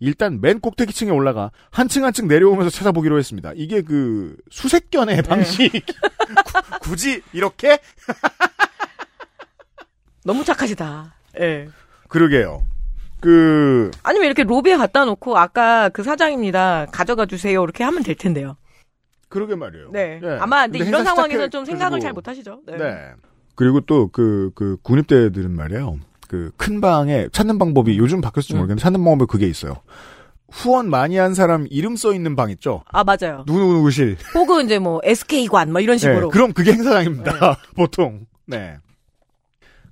[0.00, 3.52] 일단 맨 꼭대기층에 올라가 한 층 한 층 내려오면서 찾아보기로 했습니다.
[3.54, 5.70] 이게 그 수색견의 방식.
[6.80, 7.78] 구- 굳이 이렇게?
[10.24, 11.14] 너무 착하시다.
[11.40, 11.68] 예.
[12.08, 12.62] 그러게요.
[13.20, 16.86] 그 아니면 이렇게 로비에 갖다 놓고, 아까 그 사장입니다.
[16.92, 17.62] 가져가 주세요.
[17.62, 18.56] 이렇게 하면 될 텐데요.
[19.28, 19.90] 그러게 말이에요.
[19.92, 20.20] 네.
[20.22, 20.38] 예.
[20.40, 22.60] 아마 근데, 근데 이런 상황에서는 좀 생각을 잘 못하시죠.
[22.66, 22.76] 네.
[22.76, 23.12] 네.
[23.54, 25.98] 그리고 또 그그 군입대들은 말이에요.
[26.28, 28.58] 그 큰 방에 찾는 방법이 요즘 바뀌었을지 음.
[28.58, 29.76] 모르겠는데 찾는 방법이 그게 있어요.
[30.50, 32.82] 후원 많이 한 사람 이름 써 있는 방 있죠.
[32.92, 33.44] 아, 맞아요.
[33.46, 34.16] 누구누구실.
[34.34, 36.28] 혹은 이제 뭐, SK관, 뭐 이런 식으로.
[36.28, 37.56] 네, 그럼 그게 행사장입니다.
[37.74, 38.26] 보통.
[38.46, 38.76] 네.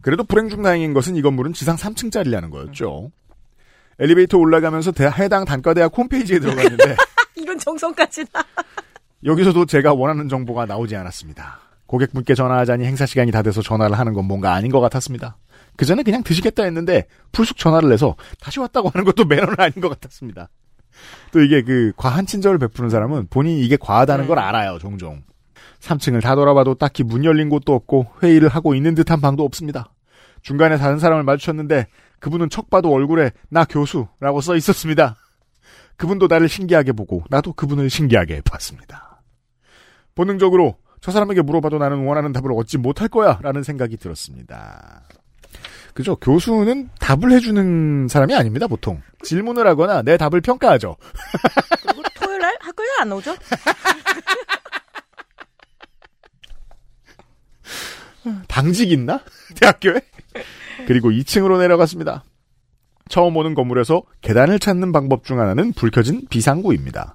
[0.01, 3.11] 그래도 불행 중 다행인 것은 이 건물은 지상 3층짜리라는 거였죠.
[3.99, 6.97] 엘리베이터 올라가면서 대- 해당 단과대학 홈페이지에 들어갔는데
[7.37, 8.45] 이런 정성까지 나.
[9.25, 11.59] 여기서도 제가 원하는 정보가 나오지 않았습니다.
[11.87, 15.37] 고객분께 전화하자니 행사 시간이 다 돼서 전화를 하는 건 뭔가 아닌 것 같았습니다.
[15.77, 19.89] 그 전에 그냥 드시겠다 했는데 풀쑥 전화를 해서 다시 왔다고 하는 것도 매너는 아닌 것
[19.89, 20.49] 같았습니다.
[21.33, 24.29] 또 이게 그 과한 친절을 베푸는 사람은 본인이 이게 과하다는 네.
[24.29, 25.23] 걸 알아요, 종종.
[25.81, 29.93] 3층을 다 돌아봐도 딱히 문 열린 곳도 없고 회의를 하고 있는 듯한 방도 없습니다.
[30.43, 31.87] 중간에 다른 사람을 마주쳤는데
[32.21, 35.17] 그분은 척 봐도 얼굴에 나 교수라고 써 있었습니다.
[35.97, 39.23] 그분도 나를 신기하게 보고 나도 그분을 신기하게 봤습니다.
[40.15, 45.03] 본능적으로 저 사람에게 물어봐도 나는 원하는 답을 얻지 못할 거야 라는 생각이 들었습니다.
[45.95, 46.17] 그죠?
[46.17, 49.01] 교수는 답을 해주는 사람이 아닙니다, 보통.
[49.23, 50.97] 질문을 하거나 내 답을 평가하죠.
[51.83, 53.35] 그리고 토요일 날 학교에 안 오죠?
[58.49, 59.21] 당직 있나?
[59.61, 60.01] 대학교에?
[60.87, 62.25] 그리고 2층으로 내려갔습니다.
[63.09, 67.15] 처음 오는 건물에서 계단을 찾는 방법 중 하나는 불 켜진 비상구입니다.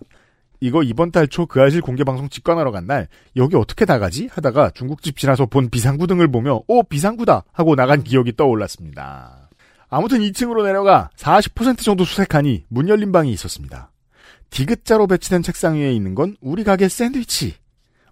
[0.62, 4.28] 이거 이번 달 초 그 아실 공개 방송 직관하러 간 날 여기 어떻게 나가지?
[4.32, 9.50] 하다가 중국집 지나서 본 비상구 등을 보며 오 비상구다 하고 나간 기억이 떠올랐습니다.
[9.90, 13.92] 아무튼 2층으로 내려가 40% 정도 수색하니 문 열린 방이 있었습니다.
[14.50, 17.56] 디귿자로 배치된 책상 위에 있는 건 우리 가게 샌드위치.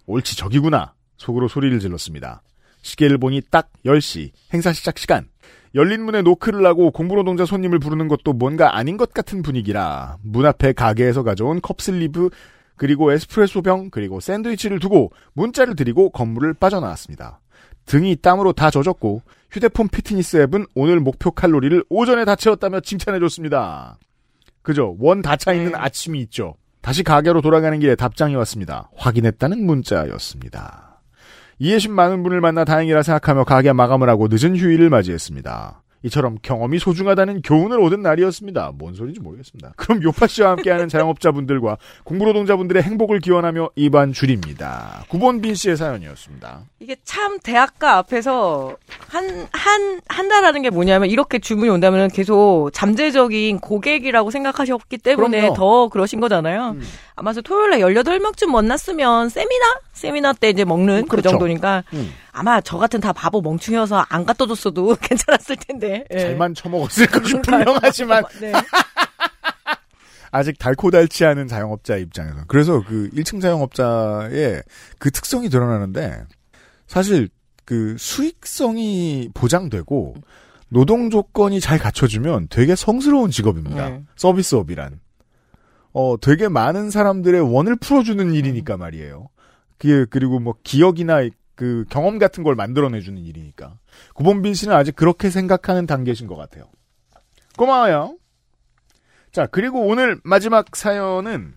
[0.06, 0.94] 옳지 저기구나.
[1.16, 2.42] 속으로 소리를 질렀습니다.
[2.82, 5.28] 시계를 보니 딱 10시 행사 시작 시간.
[5.74, 10.72] 열린 문에 노크를 하고 공부노동자 손님을 부르는 것도 뭔가 아닌 것 같은 분위기라 문 앞에
[10.72, 12.30] 가게에서 가져온 컵슬리브
[12.76, 17.40] 그리고 에스프레소병 그리고 샌드위치를 두고 문자를 드리고 건물을 빠져나왔습니다.
[17.86, 23.98] 등이 땀으로 다 젖었고 휴대폰 피트니스 앱은 오늘 목표 칼로리를 오전에 다 채웠다며 칭찬해줬습니다.
[24.62, 24.96] 그죠?
[25.00, 25.78] 원 다 차 있는 네.
[25.78, 26.54] 아침이 있죠.
[26.82, 28.90] 다시 가게로 돌아가는 길에 답장이 왔습니다.
[28.96, 30.87] 확인했다는 문자였습니다.
[31.58, 35.82] 이해심 많은 분을 만나 다행이라 생각하며 가게 마감을 하고 늦은 휴일을 맞이했습니다.
[36.02, 38.72] 이처럼 경험이 소중하다는 교훈을 얻은 날이었습니다.
[38.76, 39.72] 뭔 소리인지 모르겠습니다.
[39.76, 45.04] 그럼 요파 씨와 함께하는 자영업자분들과 공부노동자분들의 행복을 기원하며 이반 줄입니다.
[45.08, 46.60] 구본빈 씨의 사연이었습니다.
[46.80, 48.76] 이게 참 대학가 앞에서
[49.08, 55.54] 한, 한, 한다라는 게 뭐냐면 이렇게 주문이 온다면 계속 잠재적인 고객이라고 생각하셨기 때문에 그럼요.
[55.54, 56.76] 더 그러신 거잖아요.
[56.76, 56.82] 음.
[57.16, 59.80] 아마 저 토요일에 18명쯤 만났으면 세미나?
[59.92, 61.30] 세미나 때 이제 먹는 그 그렇죠.
[61.30, 62.12] 정도니까 음.
[62.38, 66.04] 아마 저 같은 다 바보 멍충이어서 안 갖다 줬어도 괜찮았을 텐데.
[66.12, 66.18] 예.
[66.20, 67.40] 잘만 처먹었을 것이.
[67.42, 68.52] 분명하지만 네.
[70.30, 74.62] 아직 달코달치 않은 자영업자 입장에서 그래서 그 1층 자영업자의
[74.98, 76.22] 그 특성이 드러나는데
[76.86, 77.28] 사실
[77.64, 80.14] 그 수익성이 보장되고
[80.68, 83.88] 노동 조건이 잘 갖춰지면 되게 성스러운 직업입니다.
[83.88, 84.02] 네.
[84.16, 85.00] 서비스업이란.
[85.92, 89.28] 어, 되게 많은 사람들의 원을 풀어주는 일이니까 말이에요.
[89.78, 91.22] 그, 그리고 뭐 기억이나
[91.58, 93.74] 그 경험 같은 걸 만들어내주는 일이니까.
[94.14, 96.66] 구본빈 씨는 아직 그렇게 생각하는 단계신 것 같아요.
[97.56, 98.16] 고마워요.
[99.32, 101.54] 자, 그리고 오늘 마지막 사연은,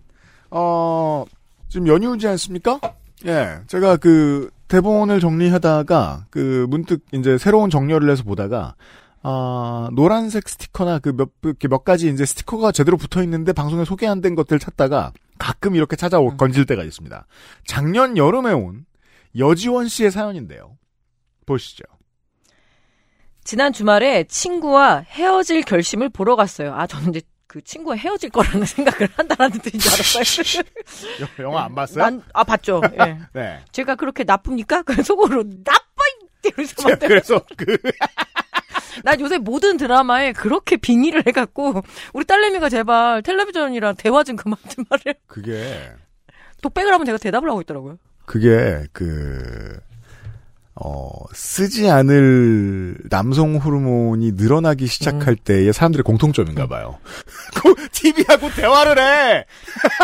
[0.50, 1.24] 어,
[1.68, 2.80] 지금 연휴지 않습니까?
[3.26, 8.74] 예, 제가 그 대본을 정리하다가 그 문득 이제 새로운 정렬을 해서 보다가
[9.22, 14.34] 아, 노란색 스티커나 그 몇, 가지 이제 스티커가 제대로 붙어 있는데 방송에 소개 안 된
[14.34, 17.24] 것들 찾다가 가끔 이렇게 찾아오, 건질 때가 있습니다.
[17.66, 18.84] 작년 여름에 온
[19.38, 20.76] 여지원 씨의 사연인데요.
[21.46, 21.84] 보시죠.
[23.44, 26.74] 지난 주말에 친구와 헤어질 결심을 보러 갔어요.
[26.74, 30.64] 아, 저는 이제 그 친구와 헤어질 거라는 생각을 한다는 뜻인 줄 알았어요.
[31.20, 32.04] 여- 영화 안 봤어요?
[32.04, 32.80] 난, 아, 봤죠.
[33.00, 33.18] 예.
[33.34, 33.60] 네.
[33.72, 34.82] 제가 그렇게 나쁩니까?
[34.82, 35.82] 그 속으로 나빠!
[37.00, 37.76] 그래서 그
[39.04, 44.84] 난 요새 모든 드라마에 그렇게 빙의를 해갖고 우리 딸내미가 제발 텔레비전이랑 대화 좀 그만 좀
[44.90, 45.14] 하래.
[45.26, 45.90] 그게
[46.60, 47.98] 독백을 하면 제가 대답을 하고 있더라고요.
[48.24, 49.78] 그게 그
[50.74, 56.98] 어, 쓰지 않을 남성 호르몬이 늘어나기 시작할 때의 사람들의 공통점인가 봐요.
[57.54, 59.44] 그 TV하고 대화를 해!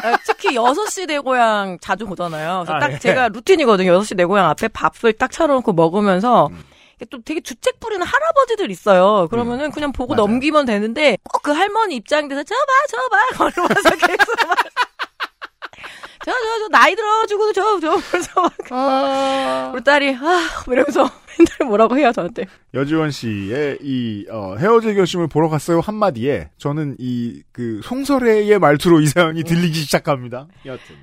[0.02, 2.64] 아, 특히 6시 내 고향 자주 보잖아요.
[2.66, 2.98] 그래서 아, 딱 예.
[2.98, 3.98] 제가 루틴이거든요.
[3.98, 6.62] 6시 내 고향 앞에 밥을 딱 차려놓고 먹으면서 음.
[7.10, 9.28] 또 되게 주책 부리는 할아버지들 있어요.
[9.30, 10.16] 그러면은 그냥 보고 음.
[10.16, 10.26] 맞아요.
[10.28, 12.86] 넘기면 되는데 꼭 그 할머니 입장돼서 저 봐
[13.38, 14.58] 저봐 그러면서 계속 막
[16.28, 19.70] 저, 저, 저, 나이 들어가지고도 저, 저, 그래서 막, 아.
[19.74, 21.02] 우리 딸이, 아, 이러면서
[21.38, 22.44] 맨날 뭐라고 해요, 저한테.
[22.74, 29.06] 여지원 씨의 이 어, 헤어질 결심을 보러 갔어요 한마디에 저는 이 그 송서래의 말투로 이
[29.06, 30.46] 사연이 들리기 시작합니다.
[30.64, 30.94] 여튼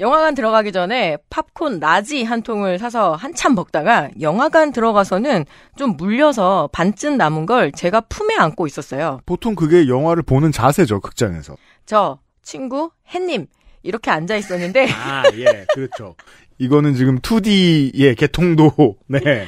[0.00, 5.44] 영화관 들어가기 전에 팝콘 large 한 통을 사서 한참 먹다가 영화관 들어가서는
[5.76, 9.20] 좀 물려서 반쯤 남은 걸 제가 품에 안고 있었어요.
[9.26, 11.56] 보통 그게 영화를 보는 자세죠 극장에서.
[11.84, 13.48] 저, 친구, 햇님,
[13.88, 16.14] 이렇게 앉아 있었는데, 아 예 그렇죠.
[16.58, 19.46] 이거는 지금 2D의 개통도 네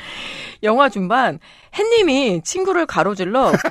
[0.63, 1.39] 영화 중반,
[1.75, 3.53] 햇님이 친구를 가로질러,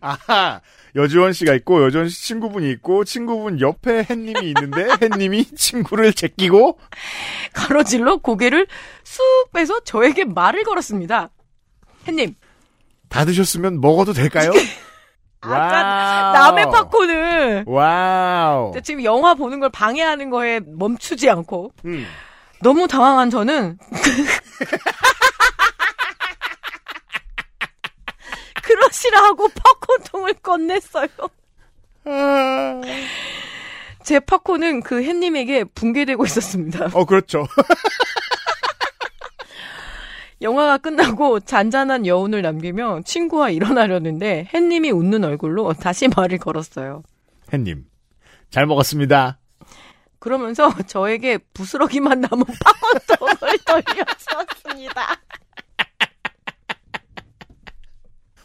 [0.00, 0.60] 아하
[0.96, 6.78] 여지원 씨가 있고 여지원 씨 친구분이 있고 친구분 옆에 햇님이 있는데 햇님이 친구를 제끼고
[7.52, 8.66] 가로질러 고개를
[9.04, 9.22] 쑥
[9.52, 11.30] 빼서 저에게 말을 걸었습니다.
[12.06, 12.34] 햇님,
[13.08, 14.50] 다 드셨으면 먹어도 될까요?
[15.40, 18.72] 아까 남의 팝콘을 와우.
[18.82, 22.06] 지금 영화 보는 걸 방해하는 거에 멈추지 않고 음.
[22.60, 23.78] 너무 당황한 저는
[28.62, 31.08] 그러시라 하고 팝콘통을 꺼냈어요.
[32.04, 32.80] 아.
[34.02, 36.88] 제 팝콘은 그 햇님에게 붕괴되고 있었습니다.
[36.94, 37.46] 어 그렇죠.
[40.40, 47.02] 영화가 끝나고 잔잔한 여운을 남기며 친구와 일어나려는데 햇님이 웃는 얼굴로 다시 말을 걸었어요.
[47.52, 47.84] 햇님
[48.50, 49.38] 잘 먹었습니다.
[50.20, 55.16] 그러면서 저에게 부스러기만 남은 팝콘통을 돌려주었습니다.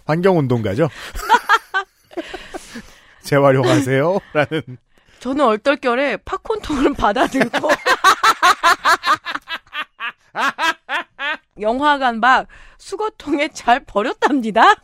[0.06, 0.90] 환경운동가죠.
[3.24, 4.20] 재활용하세요.
[4.34, 4.78] 라는
[5.20, 7.70] 저는 얼떨결에 팝콘통을 받아들고
[11.60, 12.48] 영화관 밖
[12.78, 14.64] 수거통에 잘 버렸답니다.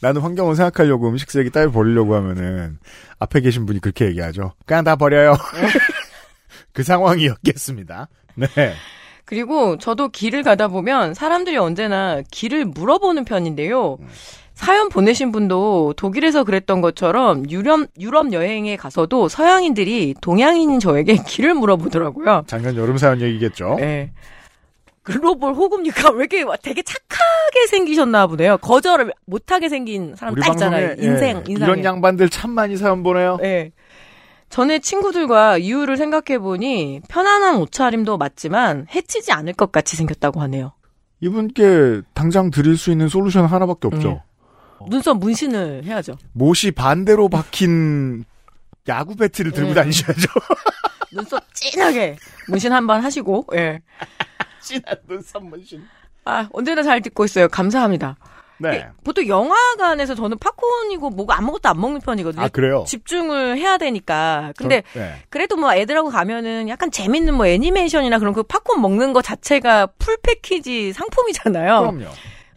[0.00, 2.78] 나는 환경을 생각하려고 음식 쓰레기 따위 버리려고 하면은
[3.20, 4.54] 앞에 계신 분이 그렇게 얘기하죠.
[4.66, 5.36] 그냥 다 버려요.
[6.72, 8.08] 그 상황이었겠습니다.
[8.34, 8.74] 네.
[9.24, 13.98] 그리고 저도 길을 가다 보면 사람들이 언제나 길을 물어보는 편인데요.
[14.62, 22.44] 사연 보내신 분도 독일에서 그랬던 것처럼 유럽, 유럽 여행에 가서도 서양인들이 동양인인 저에게 길을 물어보더라고요.
[22.46, 23.74] 작년 여름 사연 얘기겠죠.
[23.80, 24.12] 네.
[25.02, 26.12] 글로벌 호흡니까?
[26.12, 28.56] 왜 이렇게 되게 착하게 생기셨나 보네요.
[28.58, 30.92] 거절을 못하게 생긴 사람 딱 있잖아요.
[30.92, 31.72] 인생, 예, 인상에.
[31.72, 33.38] 이런 양반들 참 많이 사연 보내요.
[33.42, 33.72] 예.
[34.48, 40.72] 전에 친구들과 이유를 생각해보니 편안한 옷차림도 맞지만 해치지 않을 것 같이 생겼다고 하네요.
[41.20, 44.08] 이분께 당장 드릴 수 있는 솔루션 하나밖에 없죠.
[44.08, 44.22] 네.
[44.88, 46.16] 눈썹 문신을 해야죠.
[46.32, 48.24] 못이 반대로 박힌
[48.88, 49.74] 야구 배트를 들고 네.
[49.74, 50.26] 다니셔야죠.
[51.12, 52.16] 눈썹 진하게
[52.48, 53.80] 문신 한 번 하시고, 예.
[54.62, 55.82] 진한 눈썹 문신.
[56.24, 57.48] 아, 언제나 잘 듣고 있어요.
[57.48, 58.16] 감사합니다.
[58.58, 58.86] 네.
[59.02, 62.44] 보통 영화관에서 저는 팝콘이고 뭐고 아무것도 안 먹는 편이거든요.
[62.44, 62.84] 아 그래요?
[62.86, 64.52] 집중을 해야 되니까.
[64.56, 65.16] 근데 저- 네.
[65.30, 70.16] 그래도 뭐 애들하고 가면은 약간 재밌는 뭐 애니메이션이나 그런 그 팝콘 먹는 거 자체가 풀
[70.22, 71.80] 패키지 상품이잖아요.
[71.80, 72.06] 그럼요.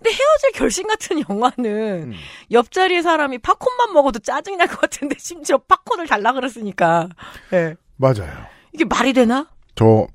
[0.06, 2.14] 근데 헤어질 결심 같은 영화는 음.
[2.52, 7.10] 옆자리에 사람이 팝콘만 먹어도 짜증이 날 것 같은데 심지어 팝콘을 달라 그랬으니까.
[7.54, 7.76] 예.
[7.98, 8.32] 맞아요.
[8.72, 9.48] 이게 말이 되나?
[9.74, 10.06] 저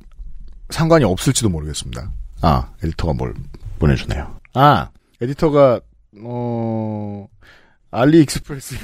[0.69, 2.09] 상관이 없을지도 모르겠습니다.
[2.43, 3.35] 아 에디터가 뭘
[3.81, 4.39] 보내주네요.
[4.55, 5.81] 아 에디터가
[6.23, 7.27] 어
[7.91, 8.79] 알리익스프레스에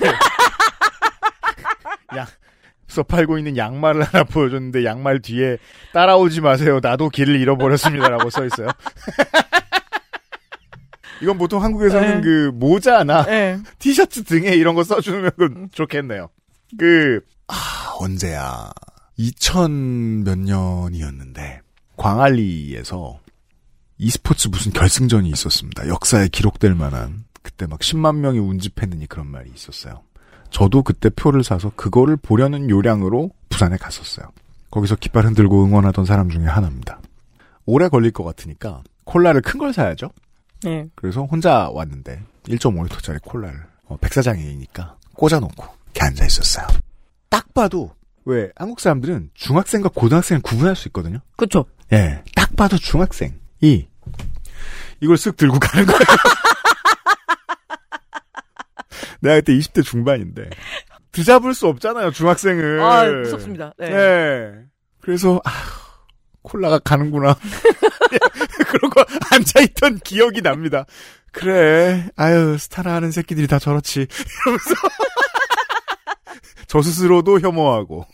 [2.17, 5.59] 약서 팔고 있는 양말을 하나 보여줬는데 양말 뒤에
[5.93, 6.81] 따라오지 마세요.
[6.83, 8.69] 나도 길을 잃어버렸습니다라고 써 있어요.
[11.23, 12.21] 이건 보통 한국에서는 네.
[12.21, 13.59] 그 모자나 예.
[13.79, 15.31] 티셔츠 등에 이런 거 써주면
[15.73, 16.29] 좋겠네요.
[16.79, 17.55] 그, 아,
[18.01, 18.71] 언제야.
[19.17, 21.61] 2000 몇 년이었는데,
[21.97, 23.21] 광안리에서
[23.99, 25.89] e스포츠 무슨 결승전이 있었습니다.
[25.89, 27.25] 역사에 기록될 만한.
[27.43, 30.03] 그때 막 10만 명이 운집했느니 그런 말이 있었어요.
[30.51, 34.27] 저도 그때 표를 사서 그거를 보려는 요량으로 부산에 갔었어요.
[34.71, 37.01] 거기서 깃발 흔들고 응원하던 사람 중에 하나입니다.
[37.65, 40.11] 오래 걸릴 것 같으니까 콜라를 큰 걸 사야죠.
[40.67, 40.87] 예.
[40.95, 46.67] 그래서 혼자 왔는데 1.5리터짜리 콜라를 어, 백사장이니까 꽂아놓고 이렇게 앉아 있었어요.
[47.29, 47.95] 딱 봐도
[48.25, 51.19] 왜 한국 사람들은 중학생과 고등학생을 구분할 수 있거든요.
[51.37, 51.65] 그쵸.
[51.93, 53.89] 예, 딱 봐도 중학생이
[55.01, 56.01] 이걸 쓱 들고 가는 거예요.
[59.21, 60.51] 내가 그때 20대 중반인데
[61.13, 62.81] 드잡을 수 없잖아요, 중학생을.
[62.81, 63.73] 아, 무섭습니다.
[63.79, 63.89] 네.
[63.89, 64.53] 네.
[65.01, 65.51] 그래서 아,
[66.47, 67.37] 콜라가 가는구나.
[68.69, 70.87] 그러고 앉아있던 기억이 납니다.
[71.33, 74.07] 그래, 아유 스타나 하는 새끼들이 다 저렇지.
[74.47, 74.75] 이러면서
[76.67, 78.07] 저 스스로도 혐오하고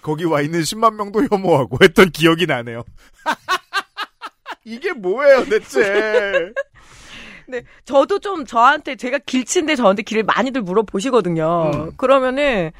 [0.00, 2.84] 거기 와 있는 10만 명도 혐오하고 했던 기억이 나네요.
[4.64, 6.52] 이게 뭐예요, 대체?
[7.44, 11.70] 근데 저도 좀 저한테 제가 길친데 저한테 길을 많이들 물어보시거든요.
[11.72, 11.92] 음.
[11.96, 12.72] 그러면은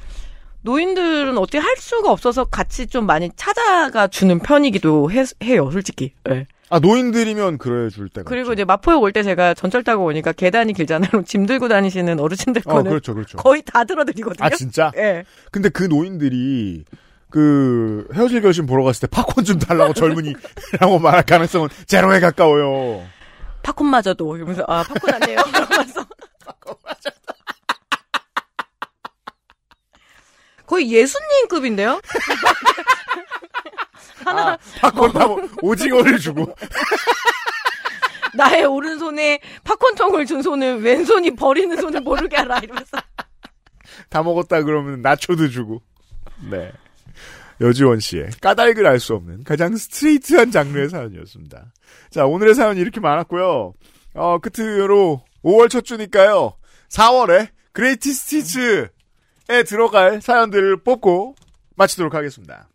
[0.62, 5.24] 노인들은 어떻게 할 수가 없어서 같이 좀 많이 찾아가 주는 편이기도 해,
[5.56, 6.12] 요 솔직히.
[6.30, 6.46] 예.
[6.68, 8.28] 아 노인들이면 그래 줄 때가.
[8.28, 8.52] 그리고 있죠.
[8.54, 11.22] 이제 마포역 올 때 제가 전철 타고 오니까 계단이 길잖아요.
[11.24, 13.38] 짐 들고 다니시는 어르신들 어, 거는 그렇죠, 그렇죠.
[13.38, 14.44] 거의 다 들어드리거든요.
[14.44, 14.90] 아 진짜?
[14.96, 15.24] 예.
[15.52, 16.84] 근데 그 노인들이
[17.30, 23.04] 그 헤어질 결심 보러 갔을 때 팝콘 좀 달라고 젊은이라고 말할 가능성은 제로에 가까워요.
[23.62, 25.38] 팝콘 마저도 이러면서 아 팝콘 안 돼요.
[25.52, 26.04] 그러면서
[30.66, 32.00] 거의 예수님급인데요?
[34.24, 36.54] 하나 아, 팝콘 타고 오징어를 주고
[38.34, 42.98] 나의 오른손에 팝콘통을 준 손을 왼손이 버리는 손을 모르게 알아 이러면서
[44.10, 45.80] 다 먹었다 그러면 나초도 주고.
[46.50, 46.72] 네.
[47.60, 51.72] 여지원 씨의 까닭을 알 수 없는 가장 스트레이트한 장르의 사연이었습니다.
[52.10, 53.72] 자, 오늘의 사연이 이렇게 많았고요.
[54.14, 56.54] 어, 끝으로 5월 첫 주니까요.
[56.90, 58.88] 4월에 그레이티 스티츠에
[59.48, 61.34] 들어갈 사연들을 뽑고
[61.76, 62.68] 마치도록 하겠습니다.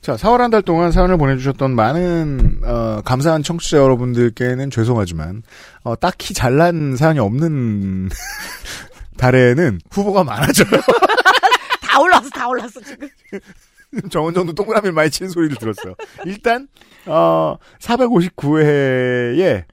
[0.00, 5.42] 자, 4월 한 달 동안 사연을 보내주셨던 많은 어, 감사한 청취자 여러분들께는 죄송하지만
[5.82, 8.10] 어, 딱히 잘난 사연이 없는
[9.16, 10.68] 달에는 후보가 많아져요.
[11.80, 13.08] 다 올라왔어 다 올랐어 지금
[14.10, 15.94] 정원정도 동그라미를 많이 치는 소리를 들었어요.
[16.26, 16.68] 일단
[17.06, 19.64] 어 459회에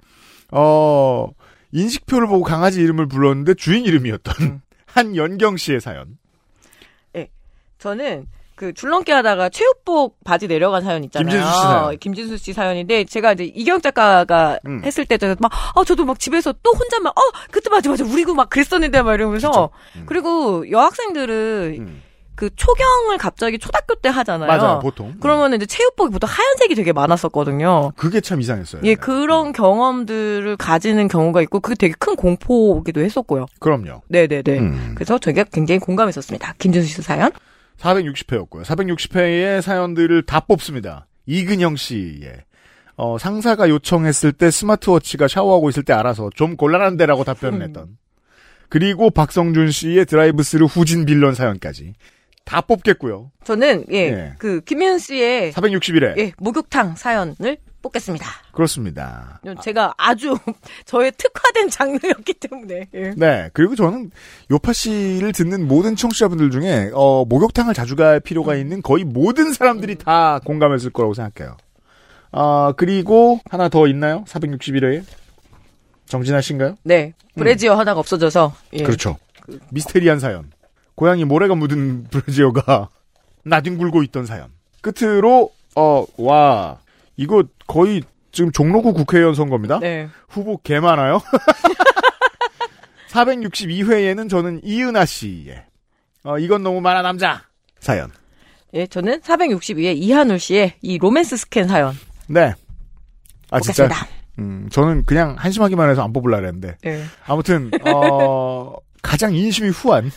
[0.52, 1.28] 어
[1.72, 6.18] 인식표를 보고 강아지 이름을 불렀는데 주인 이름이었던 한연경 씨의 사연.
[7.82, 11.32] 저는 그 줄넘기 하다가 체육복 바지 내려간 사연 있잖아요.
[11.32, 11.98] 김진수 씨 사연.
[11.98, 14.84] 김진수 씨 사연인데 제가 이제 이경 작가가 음.
[14.86, 18.52] 했을 때도 막, 아, 저도 막 집에서 또 혼자만, 어, 그때 맞아, 맞아, 우리고 막
[18.52, 19.72] 그랬었는데 막 이러면서.
[19.96, 20.04] 음.
[20.06, 22.02] 그리고 여학생들은 음.
[22.36, 24.48] 그 초경을 갑자기 초등학교 때 하잖아요.
[24.48, 25.16] 맞아요, 보통.
[25.20, 27.94] 그러면 이제 체육복이 보통 하얀색이 되게 많았었거든요.
[27.96, 28.82] 그게 참 이상했어요.
[28.86, 33.48] 예, 그런 경험들을 가지는 경우가 있고, 그게 되게 큰 공포기도 했었고요.
[33.60, 34.04] 그럼요.
[34.08, 34.60] 네 네네.
[34.60, 34.92] 음.
[34.94, 36.56] 그래서 저희가 굉장히 공감했었습니다.
[36.60, 37.32] 김준수 씨 사연.
[37.82, 38.64] 460회였고요.
[38.64, 41.08] 460회의 사연들을 다 뽑습니다.
[41.26, 42.44] 이근영 씨의
[42.96, 47.98] 어, 상사가 요청했을 때 스마트워치가 샤워하고 있을 때 알아서 좀 곤란한데라고 답변을 했던.
[48.70, 51.94] 그리고 박성준 씨의 드라이브스루 후진 빌런 사연까지
[52.46, 53.32] 다 뽑겠고요.
[53.44, 54.34] 저는, 예, 예.
[54.38, 56.18] 그, 김윤 씨의 461회.
[56.18, 58.26] 예, 목욕탕 사연을 뽑겠습니다.
[58.52, 59.40] 그렇습니다.
[59.62, 60.38] 제가 아주
[60.86, 62.88] 저의 특화된 장르였기 때문에.
[62.94, 63.14] 예.
[63.18, 63.50] 네.
[63.54, 64.12] 그리고 저는
[64.52, 69.96] 요파 씨를 듣는 모든 청취자분들 중에 어, 목욕탕을 자주 갈 필요가 있는 거의 모든 사람들이
[69.96, 71.58] 다 공감했을 거라고 생각해요.
[72.32, 74.24] 아 그리고 하나 더 있나요?
[74.28, 75.04] 461회에
[76.06, 76.76] 정진아 씨인가요?
[76.84, 77.14] 네.
[77.36, 78.54] 브래지어 하나가 없어져서.
[78.74, 78.84] 예.
[78.84, 79.18] 그렇죠.
[79.72, 80.52] 미스테리한 사연.
[80.96, 82.90] 고양이 모래가 묻은 브래지어가
[83.44, 84.50] 나뒹굴고 있던 사연.
[84.82, 86.80] 끝으로 어 와
[87.16, 88.04] 이거 거의
[88.34, 89.80] 지금 종로구 국회의원 선거입니다.
[89.80, 90.10] 네.
[90.28, 91.22] 후보 개 많아요.
[93.08, 95.64] 462회에는 저는 이은하 씨의
[96.24, 97.44] 어 이건 너무 많아 남자
[97.80, 98.12] 사연.
[98.74, 101.98] 예, 저는 462회 이한울 씨의 이 로맨스 scam 사연.
[102.28, 102.54] 네.
[103.52, 103.88] 아 진짜.
[104.38, 107.06] 음 저는 그냥 한심하기만 해서 안 뽑으려 했는데 예.
[107.26, 110.12] 아무튼 어 가장 인심이 후한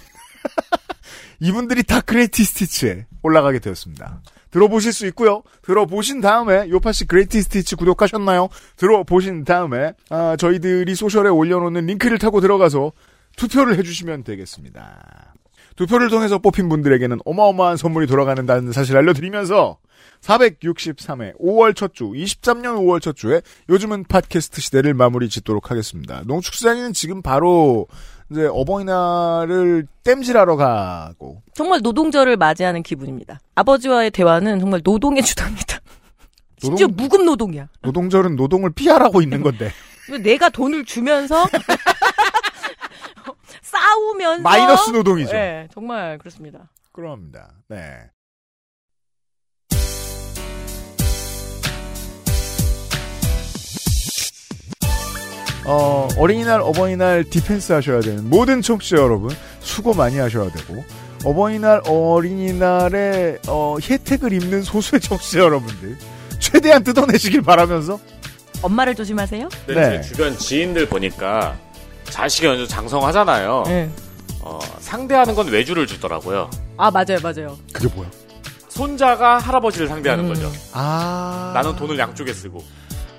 [1.39, 4.23] 이분들이 다 greatest hits에 올라가게 되었습니다.
[4.55, 5.43] 들어보실 수 있고요.
[5.63, 8.49] 들어보신 다음에 요팟시 greatest hits 구독하셨나요?
[8.77, 12.93] 들어보신 다음에 아, 저희들이 social에 올려놓는 링크를 타고 들어가서
[13.37, 15.35] 투표를 해주시면 되겠습니다.
[15.75, 19.79] 투표를 통해서 뽑힌 분들에게는 어마어마한 선물이 돌아가는다는 사실 알려드리면서
[20.21, 26.23] 463회 5월 첫 주, 23년 5월 첫 주에 요즘은 팟캐스트 시대를 마무리 짓도록 하겠습니다.
[26.27, 27.89] 농축수장이는 지금 바로
[28.35, 33.39] 이제 어버이날을 땜질하러 가고 정말 노동절을 맞이하는 기분입니다.
[33.55, 35.79] 아버지와의 대화는 정말 노동의 주답니다.
[36.59, 37.69] 심지어 노동, 무급 노동이야.
[37.83, 39.71] 노동절은 노동을 피하라고 있는 건데
[40.25, 41.47] 내가 돈을 주면서
[43.63, 45.33] 싸우면서 마이너스 노동이죠.
[45.33, 46.69] 네, 정말 그렇습니다.
[46.91, 47.53] 그럽니다.
[47.69, 48.01] 네.
[55.65, 60.85] 어, 어린이날, 어버이날 defense 하셔야 되는 모든 청취자 여러분, 수고 많이 하셔야 되고,
[61.25, 65.97] 어버이날, 어린이날에, 어, 혜택을 입는 소수의 청취자 여러분들,
[66.39, 67.99] 최대한 뜯어내시길 바라면서,
[68.63, 69.49] 엄마를 조심하세요.
[69.67, 69.75] 네.
[69.75, 70.03] 네.
[70.03, 71.57] 제 주변 지인들 보니까
[72.05, 73.65] 자식이 어느 정도 장성하잖아요.
[73.67, 73.91] 네.
[74.41, 76.49] 어, 상대하는 건 외주를 주더라고요.
[76.79, 77.59] 아 맞아요, 맞아요.
[77.73, 78.11] 그게 뭐야?
[78.69, 80.29] 손자가 할아버지를 상대하는 음.
[80.29, 80.51] 거죠.
[80.73, 81.53] 아.
[81.55, 82.65] 나는 돈을 양쪽에 쓰고.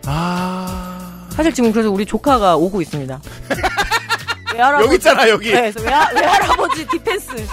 [0.05, 1.04] 아.
[1.35, 3.19] 사실 지금 그래서 우리 조카가 오고 있습니다.
[4.53, 5.51] 외할아버지, 여기 있잖아, 여기.
[5.51, 7.45] 네, 그래서 외하, 외할아버지 디펜스.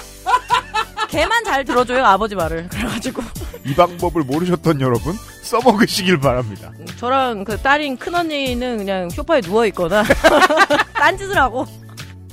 [1.08, 2.68] 걔만 잘 들어줘요 아버지 말을.
[2.68, 3.22] 그래가지고
[3.66, 6.70] 이 방법을 모르셨던 여러분, 써먹으시길 바랍니다.
[6.98, 10.04] 저랑 그 딸인 큰 언니는 그냥 소파에 누워 있거나
[10.94, 11.66] 딴짓을 하고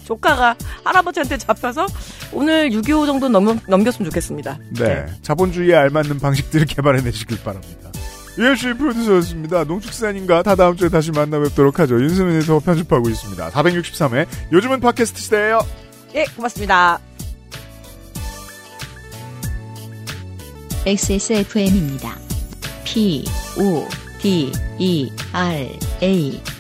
[0.06, 1.88] 조카가 할아버지한테 잡혀서
[2.32, 4.58] 오늘 6.25 정도 넘, 넘겼으면 좋겠습니다.
[4.80, 5.06] 네.
[5.24, 7.89] 자본주의에 알맞는 방식들을 개발해내시길 바랍니다.
[8.40, 9.66] UMC 프로듀서였습니다.
[9.66, 12.02] 농축산인가 다 다음 주에 다시 만나 뵙도록 하죠.
[12.02, 13.50] 윤수민이 더 편집하고 있습니다.
[13.50, 14.28] 463회.
[14.54, 15.60] 요즘은 팟캐스트 시대예요.
[16.16, 17.00] 예, 고맙습니다.
[20.86, 22.18] XSFM입니다.
[22.86, 23.26] P,
[23.58, 23.86] O,
[24.22, 25.70] D, E, R,
[26.02, 26.59] A.